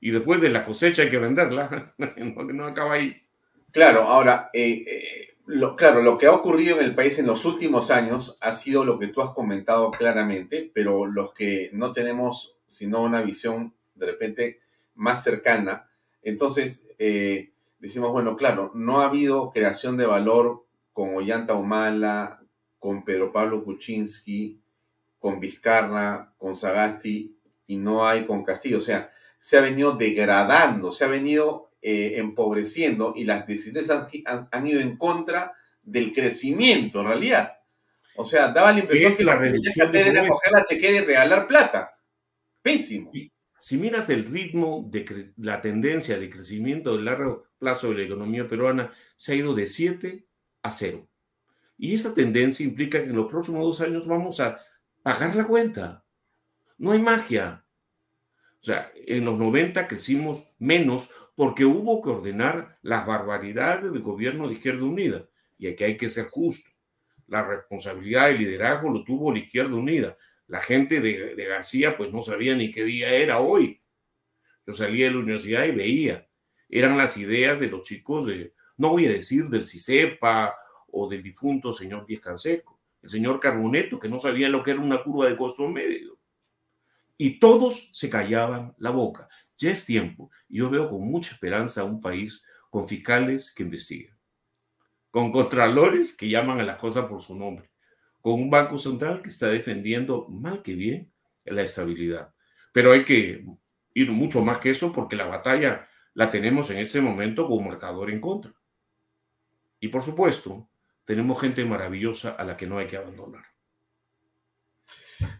y 0.00 0.10
después 0.10 0.40
de 0.40 0.50
la 0.50 0.64
cosecha 0.64 1.02
hay 1.02 1.10
que 1.10 1.18
venderla, 1.18 1.94
no, 1.98 2.64
acaba 2.64 2.94
ahí. 2.94 3.22
Claro, 3.70 4.02
ahora, 4.02 4.50
eh, 4.52 4.84
eh, 4.86 5.34
lo, 5.46 5.76
claro, 5.76 6.02
lo 6.02 6.18
que 6.18 6.26
ha 6.26 6.32
ocurrido 6.32 6.78
en 6.78 6.84
el 6.84 6.94
país 6.94 7.18
en 7.18 7.26
los 7.26 7.44
últimos 7.44 7.90
años 7.90 8.38
ha 8.40 8.52
sido 8.52 8.84
lo 8.84 8.98
que 8.98 9.08
tú 9.08 9.20
has 9.20 9.30
comentado 9.30 9.90
claramente, 9.90 10.70
pero 10.74 11.06
los 11.06 11.32
que 11.34 11.70
no 11.72 11.92
tenemos 11.92 12.56
sino 12.66 13.02
una 13.02 13.20
visión 13.22 13.74
de 13.94 14.06
repente 14.06 14.60
más 14.94 15.22
cercana, 15.24 15.88
entonces 16.22 16.88
eh, 16.98 17.52
decimos, 17.78 18.12
bueno, 18.12 18.36
claro, 18.36 18.70
no 18.74 19.00
ha 19.00 19.06
habido 19.06 19.50
creación 19.50 19.96
de 19.96 20.06
valor 20.06 20.64
con 20.92 21.14
Ollanta 21.14 21.54
Humala, 21.54 22.42
con 22.78 23.04
Pedro 23.04 23.32
Pablo 23.32 23.64
Kuczynski, 23.64 24.60
con 25.18 25.40
Vizcarra, 25.40 26.32
con 26.38 26.54
Sagasti, 26.54 27.36
y 27.66 27.76
no 27.76 28.06
hay 28.06 28.24
con 28.24 28.44
Castillo. 28.44 28.78
O 28.78 28.82
sea, 28.82 29.12
se 29.40 29.56
ha 29.56 29.62
venido 29.62 29.96
degradando, 29.96 30.92
se 30.92 31.04
ha 31.04 31.08
venido 31.08 31.72
eh, 31.80 32.18
empobreciendo 32.18 33.14
y 33.16 33.24
las 33.24 33.46
decisiones 33.46 33.90
han, 33.90 34.66
ido 34.66 34.80
en 34.80 34.98
contra 34.98 35.54
del 35.82 36.12
crecimiento 36.12 37.00
en 37.00 37.06
realidad. 37.06 37.58
O 38.16 38.24
sea, 38.24 38.48
daba 38.52 38.72
la 38.72 38.80
impresión 38.80 39.16
que 39.16 39.24
lo 39.24 39.40
que 39.40 39.54
que 39.74 39.82
hacer 39.82 40.08
era 40.08 40.28
coger 40.28 40.52
la 40.52 40.66
chequera 40.66 40.96
y 40.98 41.04
regalar 41.06 41.48
plata. 41.48 41.98
Pésimo. 42.60 43.10
Si 43.58 43.78
miras 43.78 44.10
el 44.10 44.26
ritmo 44.26 44.86
de 44.90 45.32
la 45.38 45.62
tendencia 45.62 46.18
de 46.18 46.28
crecimiento 46.28 46.96
de 46.96 47.02
largo 47.02 47.46
plazo 47.58 47.88
de 47.88 47.94
la 47.94 48.04
economía 48.04 48.46
peruana, 48.46 48.92
se 49.16 49.32
ha 49.32 49.36
ido 49.36 49.54
de 49.54 49.66
7 49.66 50.26
a 50.62 50.70
0. 50.70 51.08
Y 51.78 51.94
esa 51.94 52.12
tendencia 52.12 52.64
implica 52.64 52.98
que 52.98 53.08
en 53.08 53.16
los 53.16 53.30
próximos 53.30 53.62
dos 53.62 53.80
años 53.80 54.06
vamos 54.06 54.38
a 54.40 54.60
pagar 55.02 55.34
la 55.34 55.46
cuenta. 55.46 56.04
No 56.76 56.92
hay 56.92 56.98
magia. 56.98 57.64
O 58.60 58.62
sea, 58.62 58.92
en 58.94 59.24
los 59.24 59.38
90 59.38 59.88
crecimos 59.88 60.52
menos 60.58 61.10
porque 61.34 61.64
hubo 61.64 62.02
que 62.02 62.10
ordenar 62.10 62.78
las 62.82 63.06
barbaridades 63.06 63.90
del 63.90 64.02
gobierno 64.02 64.46
de 64.46 64.54
Izquierda 64.54 64.84
Unida. 64.84 65.26
Y 65.56 65.68
aquí 65.68 65.84
hay 65.84 65.96
que 65.96 66.10
ser 66.10 66.26
justo. 66.26 66.70
La 67.26 67.42
responsabilidad 67.42 68.28
y 68.28 68.38
liderazgo 68.38 68.90
lo 68.90 69.02
tuvo 69.02 69.32
la 69.32 69.38
Izquierda 69.38 69.74
Unida. 69.74 70.18
La 70.46 70.60
gente 70.60 71.00
de, 71.00 71.34
García 71.46 71.96
pues 71.96 72.12
no 72.12 72.20
sabía 72.20 72.54
ni 72.54 72.70
qué 72.70 72.84
día 72.84 73.14
era 73.14 73.40
hoy. 73.40 73.80
Yo 74.66 74.74
salía 74.74 75.06
de 75.06 75.12
la 75.12 75.20
universidad 75.20 75.64
y 75.64 75.70
veía. 75.70 76.28
Eran 76.68 76.98
las 76.98 77.16
ideas 77.16 77.58
de 77.58 77.68
los 77.68 77.86
chicos 77.86 78.26
de, 78.26 78.52
no 78.76 78.90
voy 78.90 79.06
a 79.06 79.10
decir 79.10 79.44
del 79.44 79.64
CICEPA 79.64 80.54
o 80.88 81.08
del 81.08 81.22
difunto 81.22 81.72
señor 81.72 82.04
Díaz 82.04 82.20
Canseco, 82.20 82.78
el 83.02 83.08
señor 83.08 83.40
Carboneto, 83.40 83.98
que 83.98 84.08
no 84.08 84.18
sabía 84.18 84.50
lo 84.50 84.62
que 84.62 84.72
era 84.72 84.80
una 84.80 85.02
curva 85.02 85.30
de 85.30 85.36
costo 85.36 85.66
medio 85.66 86.19
y 87.22 87.38
todos 87.38 87.90
se 87.92 88.08
callaban 88.08 88.74
la 88.78 88.88
boca. 88.88 89.28
Ya 89.58 89.72
es 89.72 89.84
tiempo. 89.84 90.30
Yo 90.48 90.70
veo 90.70 90.88
con 90.88 91.02
mucha 91.02 91.34
esperanza 91.34 91.82
a 91.82 91.84
un 91.84 92.00
país 92.00 92.42
con 92.70 92.88
fiscales 92.88 93.52
que 93.54 93.62
investigan, 93.62 94.16
con 95.10 95.30
contralores 95.30 96.16
que 96.16 96.30
llaman 96.30 96.60
a 96.60 96.62
las 96.62 96.78
cosas 96.78 97.04
por 97.04 97.20
su 97.20 97.36
nombre, 97.36 97.70
con 98.22 98.40
un 98.40 98.48
banco 98.48 98.78
central 98.78 99.20
que 99.20 99.28
está 99.28 99.48
defendiendo 99.48 100.28
mal 100.30 100.62
que 100.62 100.74
bien 100.74 101.12
la 101.44 101.60
estabilidad. 101.60 102.32
Pero 102.72 102.90
hay 102.90 103.04
que 103.04 103.44
ir 103.92 104.10
mucho 104.10 104.42
más 104.42 104.56
que 104.56 104.70
eso 104.70 104.90
porque 104.90 105.14
la 105.14 105.26
batalla 105.26 105.86
la 106.14 106.30
tenemos 106.30 106.70
en 106.70 106.78
este 106.78 107.02
momento 107.02 107.46
con 107.46 107.58
un 107.58 107.68
marcador 107.68 108.10
en 108.10 108.22
contra. 108.22 108.54
Y 109.78 109.88
por 109.88 110.02
supuesto, 110.02 110.70
tenemos 111.04 111.38
gente 111.38 111.66
maravillosa 111.66 112.30
a 112.30 112.44
la 112.44 112.56
que 112.56 112.66
no 112.66 112.78
hay 112.78 112.86
que 112.86 112.96
abandonar. 112.96 113.44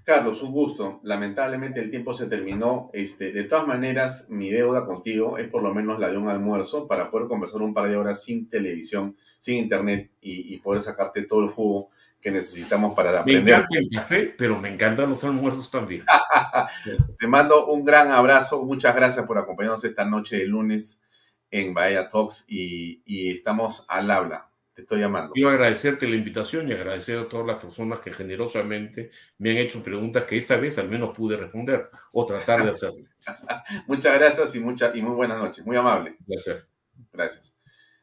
Carlos, 0.04 0.42
un 0.42 0.52
gusto. 0.52 1.00
Lamentablemente 1.02 1.80
el 1.80 1.90
tiempo 1.90 2.14
se 2.14 2.26
terminó. 2.26 2.90
Este, 2.92 3.32
de 3.32 3.44
todas 3.44 3.66
maneras, 3.66 4.26
mi 4.28 4.50
deuda 4.50 4.84
contigo 4.84 5.38
es 5.38 5.48
por 5.48 5.62
lo 5.62 5.74
menos 5.74 5.98
la 5.98 6.10
de 6.10 6.16
un 6.16 6.28
almuerzo 6.28 6.86
para 6.86 7.10
poder 7.10 7.28
conversar 7.28 7.62
un 7.62 7.74
par 7.74 7.88
de 7.88 7.96
horas 7.96 8.22
sin 8.22 8.48
televisión, 8.48 9.16
sin 9.38 9.56
internet 9.56 10.10
y, 10.20 10.58
poder 10.58 10.82
sacarte 10.82 11.22
todo 11.22 11.44
el 11.44 11.50
jugo 11.50 11.90
que 12.20 12.30
necesitamos 12.30 12.94
para 12.94 13.20
aprender. 13.20 13.44
Me 13.44 13.50
encanta 13.50 13.78
el 13.78 13.88
café, 13.90 14.34
pero 14.36 14.58
me 14.58 14.72
encantan 14.72 15.08
los 15.08 15.24
almuerzos 15.24 15.70
también. 15.70 16.04
Te 17.18 17.26
mando 17.26 17.66
un 17.66 17.84
gran 17.84 18.10
abrazo. 18.10 18.64
Muchas 18.64 18.94
gracias 18.94 19.26
por 19.26 19.38
acompañarnos 19.38 19.84
esta 19.84 20.04
noche 20.04 20.36
de 20.36 20.46
lunes 20.46 21.02
en 21.50 21.72
Bahía 21.72 22.08
Talks 22.08 22.44
y, 22.48 23.02
y 23.06 23.30
estamos 23.30 23.84
al 23.88 24.10
habla 24.10 24.49
estoy 24.76 25.00
llamando. 25.00 25.32
Quiero 25.32 25.50
agradecerte 25.50 26.08
la 26.08 26.16
invitación 26.16 26.68
y 26.68 26.72
agradecer 26.72 27.18
a 27.18 27.28
todas 27.28 27.46
las 27.46 27.62
personas 27.62 28.00
que 28.00 28.12
generosamente 28.12 29.10
me 29.38 29.50
han 29.50 29.58
hecho 29.58 29.82
preguntas 29.82 30.24
que 30.24 30.36
esta 30.36 30.56
vez 30.56 30.78
al 30.78 30.88
menos 30.88 31.16
pude 31.16 31.36
responder 31.36 31.90
o 32.12 32.26
tratar 32.26 32.64
de 32.64 32.70
hacerlo. 32.70 33.06
Muchas 33.86 34.18
gracias 34.18 34.54
y, 34.54 34.60
mucha, 34.60 34.92
y 34.94 35.02
muy 35.02 35.14
buenas 35.14 35.38
noches. 35.38 35.64
Muy 35.64 35.76
amable. 35.76 36.16
Gracias. 36.26 36.64
Gracias. 37.12 37.56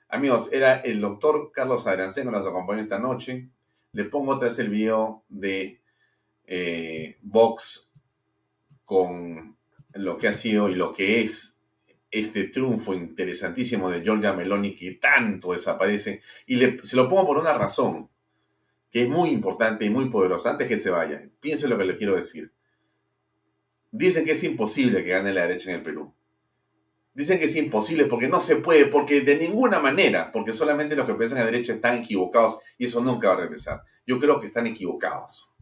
Amigos, 0.09 0.49
era 0.51 0.79
el 0.81 1.01
doctor 1.01 1.51
Carlos 1.51 1.85
Adranceno, 1.85 2.31
nos 2.31 2.45
acompaña 2.45 2.81
esta 2.81 2.99
noche. 2.99 3.49
Le 3.91 4.05
pongo 4.05 4.33
otra 4.33 4.47
vez 4.47 4.59
el 4.59 4.69
video 4.69 5.25
de 5.27 5.81
eh, 6.45 7.17
Vox 7.21 7.91
con 8.85 9.57
lo 9.93 10.17
que 10.17 10.29
ha 10.29 10.33
sido 10.33 10.69
y 10.69 10.75
lo 10.75 10.93
que 10.93 11.21
es 11.21 11.56
este 12.19 12.45
triunfo 12.45 12.93
interesantísimo 12.93 13.89
de 13.89 14.01
Giorgia 14.01 14.33
Meloni 14.33 14.75
que 14.75 14.93
tanto 14.93 15.53
desaparece. 15.53 16.21
Y 16.45 16.57
se 16.57 16.95
lo 16.95 17.09
pongo 17.09 17.27
por 17.27 17.37
una 17.37 17.53
razón, 17.53 18.09
que 18.89 19.03
es 19.03 19.09
muy 19.09 19.29
importante 19.29 19.85
y 19.85 19.89
muy 19.89 20.09
poderosa. 20.09 20.51
Antes 20.51 20.67
que 20.67 20.77
se 20.77 20.89
vaya, 20.89 21.27
piense 21.39 21.67
lo 21.67 21.77
que 21.77 21.85
le 21.85 21.97
quiero 21.97 22.15
decir. 22.15 22.51
Dicen 23.91 24.25
que 24.25 24.31
es 24.31 24.43
imposible 24.43 25.03
que 25.03 25.09
gane 25.09 25.33
la 25.33 25.47
derecha 25.47 25.69
en 25.69 25.77
el 25.77 25.83
Perú. 25.83 26.13
Dicen 27.13 27.39
que 27.39 27.45
es 27.45 27.55
imposible 27.55 28.05
porque 28.05 28.27
no 28.27 28.39
se 28.39 28.57
puede, 28.57 28.85
porque 28.85 29.21
de 29.21 29.37
ninguna 29.37 29.79
manera, 29.79 30.31
porque 30.31 30.53
solamente 30.53 30.95
los 30.95 31.07
que 31.07 31.15
piensan 31.15 31.39
a 31.39 31.41
la 31.41 31.51
derecha 31.51 31.73
están 31.73 31.97
equivocados 31.97 32.59
y 32.77 32.85
eso 32.85 33.01
nunca 33.01 33.29
va 33.29 33.33
a 33.35 33.41
regresar. 33.41 33.81
Yo 34.05 34.19
creo 34.19 34.39
que 34.39 34.45
están 34.45 34.67
equivocados. 34.67 35.55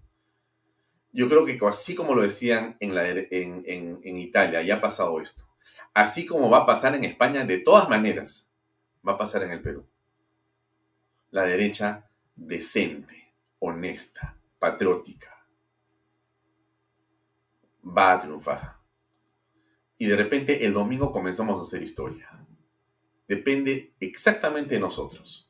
Yo 1.13 1.29
creo 1.29 1.45
que 1.45 1.57
así 1.65 1.95
como 1.95 2.13
lo 2.13 2.23
decían 2.23 2.75
en, 2.81 2.93
en, 3.31 4.01
en 4.03 4.17
Italia, 4.17 4.61
ya 4.63 4.75
ha 4.75 4.81
pasado 4.81 5.21
esto 5.21 5.44
así 5.95 6.25
como 6.25 6.49
va 6.49 6.59
a 6.59 6.65
pasar 6.65 6.93
en 6.93 7.05
España, 7.05 7.45
de 7.45 7.57
todas 7.57 7.89
maneras, 7.89 8.53
va 9.07 9.13
a 9.13 9.17
pasar 9.17 9.43
en 9.43 9.51
el 9.51 9.61
Perú. 9.61 9.87
La 11.31 11.43
derecha 11.43 12.07
decente, 12.35 13.33
honesta, 13.59 14.37
patriótica, 14.59 15.47
va 17.85 18.11
a 18.11 18.19
triunfar. 18.19 18.75
Y 19.97 20.07
de 20.07 20.17
repente 20.17 20.65
el 20.65 20.73
domingo 20.73 21.13
comenzamos 21.13 21.59
a 21.59 21.63
hacer 21.63 21.81
historia. 21.81 22.29
Depende 23.27 23.95
exactamente 24.01 24.75
de 24.75 24.81
nosotros. 24.81 25.49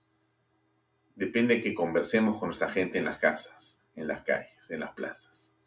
Depende 1.15 1.59
que 1.59 1.73
conversemos 1.73 2.37
con 2.37 2.49
nuestra 2.49 2.69
gente 2.69 2.99
en 2.99 3.05
las 3.05 3.17
casas, 3.17 3.83
en 3.95 4.07
las 4.07 4.21
calles, 4.21 4.69
en 4.69 4.81
las 4.81 4.91
plazas. 4.91 5.57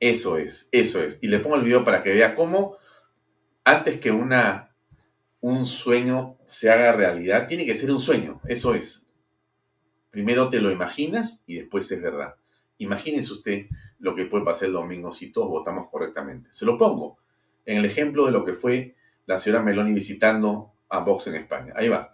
Eso 0.00 0.38
es, 0.38 0.68
eso 0.72 1.04
es. 1.04 1.20
Y 1.22 1.28
le 1.28 1.38
pongo 1.38 1.54
el 1.54 1.62
video 1.62 1.84
para 1.84 2.02
que 2.02 2.12
vea 2.12 2.34
cómo 2.34 2.81
antes 3.64 4.00
que 4.00 4.10
una, 4.10 4.74
un 5.40 5.66
sueño 5.66 6.38
se 6.46 6.70
haga 6.70 6.92
realidad, 6.92 7.46
tiene 7.46 7.64
que 7.64 7.74
ser 7.74 7.90
un 7.90 8.00
sueño, 8.00 8.40
eso 8.46 8.74
es. 8.74 9.06
Primero 10.10 10.50
te 10.50 10.60
lo 10.60 10.70
imaginas 10.70 11.42
y 11.46 11.56
después 11.56 11.90
es 11.90 12.02
verdad. 12.02 12.34
Imagínense 12.78 13.32
usted 13.32 13.66
lo 13.98 14.14
que 14.14 14.26
puede 14.26 14.44
pasar 14.44 14.66
el 14.66 14.74
domingo 14.74 15.12
si 15.12 15.30
todos 15.30 15.48
votamos 15.48 15.88
correctamente. 15.90 16.48
Se 16.52 16.64
lo 16.64 16.76
pongo 16.76 17.18
en 17.64 17.78
el 17.78 17.84
ejemplo 17.84 18.26
de 18.26 18.32
lo 18.32 18.44
que 18.44 18.52
fue 18.52 18.96
la 19.26 19.38
señora 19.38 19.62
Meloni 19.62 19.92
visitando 19.92 20.72
a 20.88 20.98
Vox 20.98 21.28
en 21.28 21.36
España. 21.36 21.72
Ahí 21.76 21.88
va. 21.88 22.12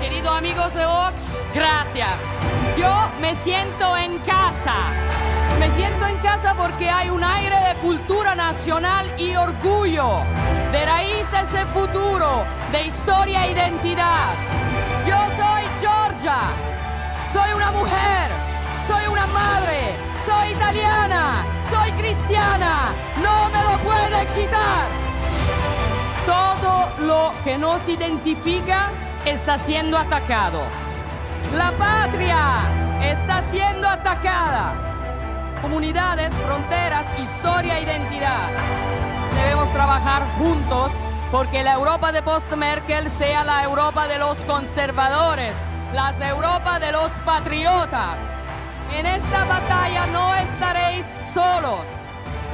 Querido 0.00 0.30
amigos 0.30 0.74
de 0.74 0.84
Vox, 0.84 1.40
gracias. 1.54 2.20
Yo 2.78 3.10
me 3.20 3.34
siento 3.34 3.96
en 3.96 4.18
casa. 4.18 5.27
Me 5.58 5.68
siento 5.72 6.06
en 6.06 6.16
casa 6.18 6.54
porque 6.54 6.88
hay 6.88 7.10
un 7.10 7.22
aire 7.24 7.56
de 7.68 7.74
cultura 7.80 8.36
nacional 8.36 9.04
y 9.18 9.34
orgullo, 9.34 10.22
de 10.70 10.86
raíces 10.86 11.52
de 11.52 11.66
futuro, 11.66 12.44
de 12.70 12.86
historia 12.86 13.44
e 13.44 13.52
identidad. 13.52 14.34
Yo 15.04 15.16
soy 15.16 15.62
Georgia, 15.80 16.38
soy 17.32 17.52
una 17.56 17.72
mujer, 17.72 18.30
soy 18.86 19.08
una 19.10 19.26
madre, 19.26 19.96
soy 20.24 20.52
italiana, 20.52 21.44
soy 21.68 21.90
cristiana, 21.92 22.92
no 23.20 23.48
me 23.50 23.62
lo 23.64 23.78
pueden 23.78 24.26
quitar. 24.34 24.86
Todo 26.24 26.88
lo 27.04 27.32
que 27.42 27.58
nos 27.58 27.88
identifica 27.88 28.90
está 29.24 29.58
siendo 29.58 29.98
atacado. 29.98 30.62
La 31.56 31.72
patria 31.72 32.60
está 33.02 33.42
siendo 33.50 33.88
atacada 33.88 34.88
comunidades, 35.60 36.32
fronteras, 36.46 37.06
historia, 37.18 37.80
identidad. 37.80 38.48
Debemos 39.34 39.70
trabajar 39.72 40.22
juntos 40.38 40.92
porque 41.30 41.62
la 41.62 41.74
Europa 41.74 42.12
de 42.12 42.22
post-Merkel 42.22 43.10
sea 43.10 43.44
la 43.44 43.64
Europa 43.64 44.08
de 44.08 44.18
los 44.18 44.44
conservadores, 44.44 45.54
la 45.94 46.12
Europa 46.28 46.78
de 46.78 46.92
los 46.92 47.10
patriotas. 47.24 48.22
En 48.96 49.06
esta 49.06 49.44
batalla 49.44 50.06
no 50.06 50.34
estaréis 50.36 51.06
solos. 51.32 51.84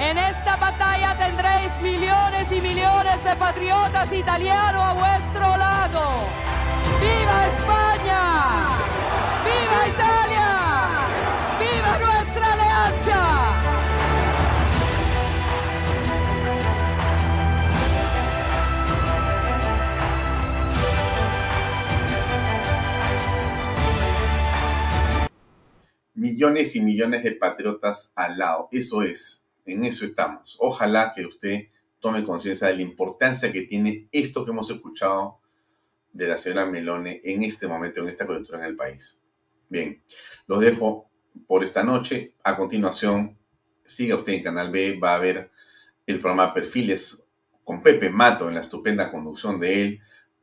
En 0.01 0.19
esta 0.19 0.57
batalla 0.57 1.17
tendréis 1.17 1.81
millones 1.81 2.51
y 2.51 2.61
millones 2.61 3.23
de 3.25 3.37
patriotas 3.37 4.13
italianos 4.13 4.83
a 4.83 4.93
vuestro 4.93 5.57
lado. 5.57 6.01
¡Viva 7.01 7.47
España! 7.47 8.84
Millones 26.15 26.77
y 26.77 26.81
millones 26.81 27.25
de 27.25 27.33
patriotas 27.33 28.13
al 28.15 28.39
lado. 28.39 28.69
Eso 28.71 29.03
es, 29.03 29.45
en 29.67 29.85
eso 29.85 30.05
estamos. 30.05 30.57
Ojalá 30.61 31.13
que 31.15 31.27
usted 31.27 31.69
tome 31.99 32.25
conciencia 32.25 32.69
de 32.69 32.77
la 32.77 32.83
importancia 32.83 33.53
que 33.53 33.63
tiene 33.63 34.09
esto 34.13 34.45
que 34.45 34.51
hemos 34.51 34.71
escuchado 34.71 35.41
de 36.13 36.29
la 36.29 36.37
señora 36.37 36.67
Melone 36.67 37.21
en 37.25 37.43
este 37.43 37.67
momento, 37.67 38.01
en 38.01 38.09
esta 38.09 38.27
coyuntura 38.27 38.59
en 38.59 38.65
el 38.67 38.77
país. 38.77 39.25
Bien, 39.69 40.03
los 40.47 40.61
dejo 40.61 41.11
por 41.47 41.65
esta 41.65 41.83
noche. 41.83 42.35
A 42.45 42.57
continuación, 42.57 43.37
siga 43.85 44.17
usted 44.17 44.35
en 44.35 44.43
Canal 44.43 44.71
B, 44.71 44.99
va 45.03 45.15
a 45.15 45.19
ver 45.19 45.51
el 46.07 46.21
programa 46.21 46.55
Perfiles 46.55 47.27
con 47.65 47.83
Pepe 47.83 48.11
Mato 48.11 48.49
en 48.49 48.55
la 48.55 48.61
estupenda 48.61 49.11
conducción 49.11 49.59
de 49.59 49.83
él 49.83 50.01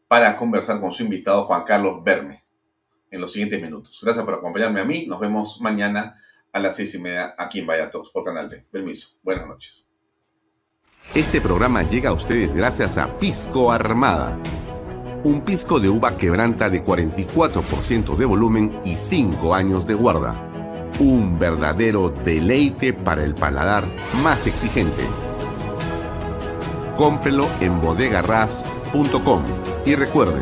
para 0.08 0.36
conversar 0.36 0.82
con 0.82 0.92
su 0.92 1.04
invitado 1.04 1.46
Juan 1.46 1.64
Carlos 1.64 2.04
Berme 2.04 2.41
en 3.12 3.22
los 3.22 3.32
siguientes 3.32 3.62
minutos. 3.62 4.00
Gracias 4.02 4.26
por 4.26 4.34
acompañarme 4.34 4.80
a 4.80 4.86
mí. 4.86 5.06
Nos 5.06 5.20
vemos 5.20 5.62
mañana 5.62 6.20
a 6.52 6.60
las 6.60 6.76
seis 6.76 6.96
y 6.96 7.00
media 7.00 7.36
aquí 7.38 7.60
en 7.60 7.68
Vaya 7.68 7.90
Todos 7.90 8.10
por 8.10 8.24
Canal 8.24 8.50
B. 8.50 8.66
Permiso. 8.72 9.10
Buenas 9.22 9.48
noches. 9.48 9.88
Este 11.14 11.42
programa 11.42 11.84
llega 11.84 12.10
a 12.10 12.14
ustedes 12.14 12.54
gracias 12.54 12.98
a 12.98 13.20
Pisco 13.20 13.72
Armada. 13.72 14.40
Un 15.24 15.46
pisco 15.46 15.80
de 15.80 15.90
uva 15.90 16.18
quebranta 16.18 16.70
de 16.70 16.84
44% 16.84 18.16
de 18.16 18.26
volumen 18.26 18.82
y 18.84 18.98
5 18.98 19.54
años 19.54 19.86
de 19.86 19.94
guarda 19.94 20.52
un 21.00 21.40
verdadero 21.40 22.10
deleite 22.10 22.94
para 22.94 23.24
el 23.24 23.34
paladar 23.34 23.86
más 24.22 24.46
exigente. 24.46 25.04
Cómprelo 26.98 27.48
en 27.60 27.82
bodegarras.com 27.82 29.44
y 29.86 29.96
recuerde, 29.96 30.42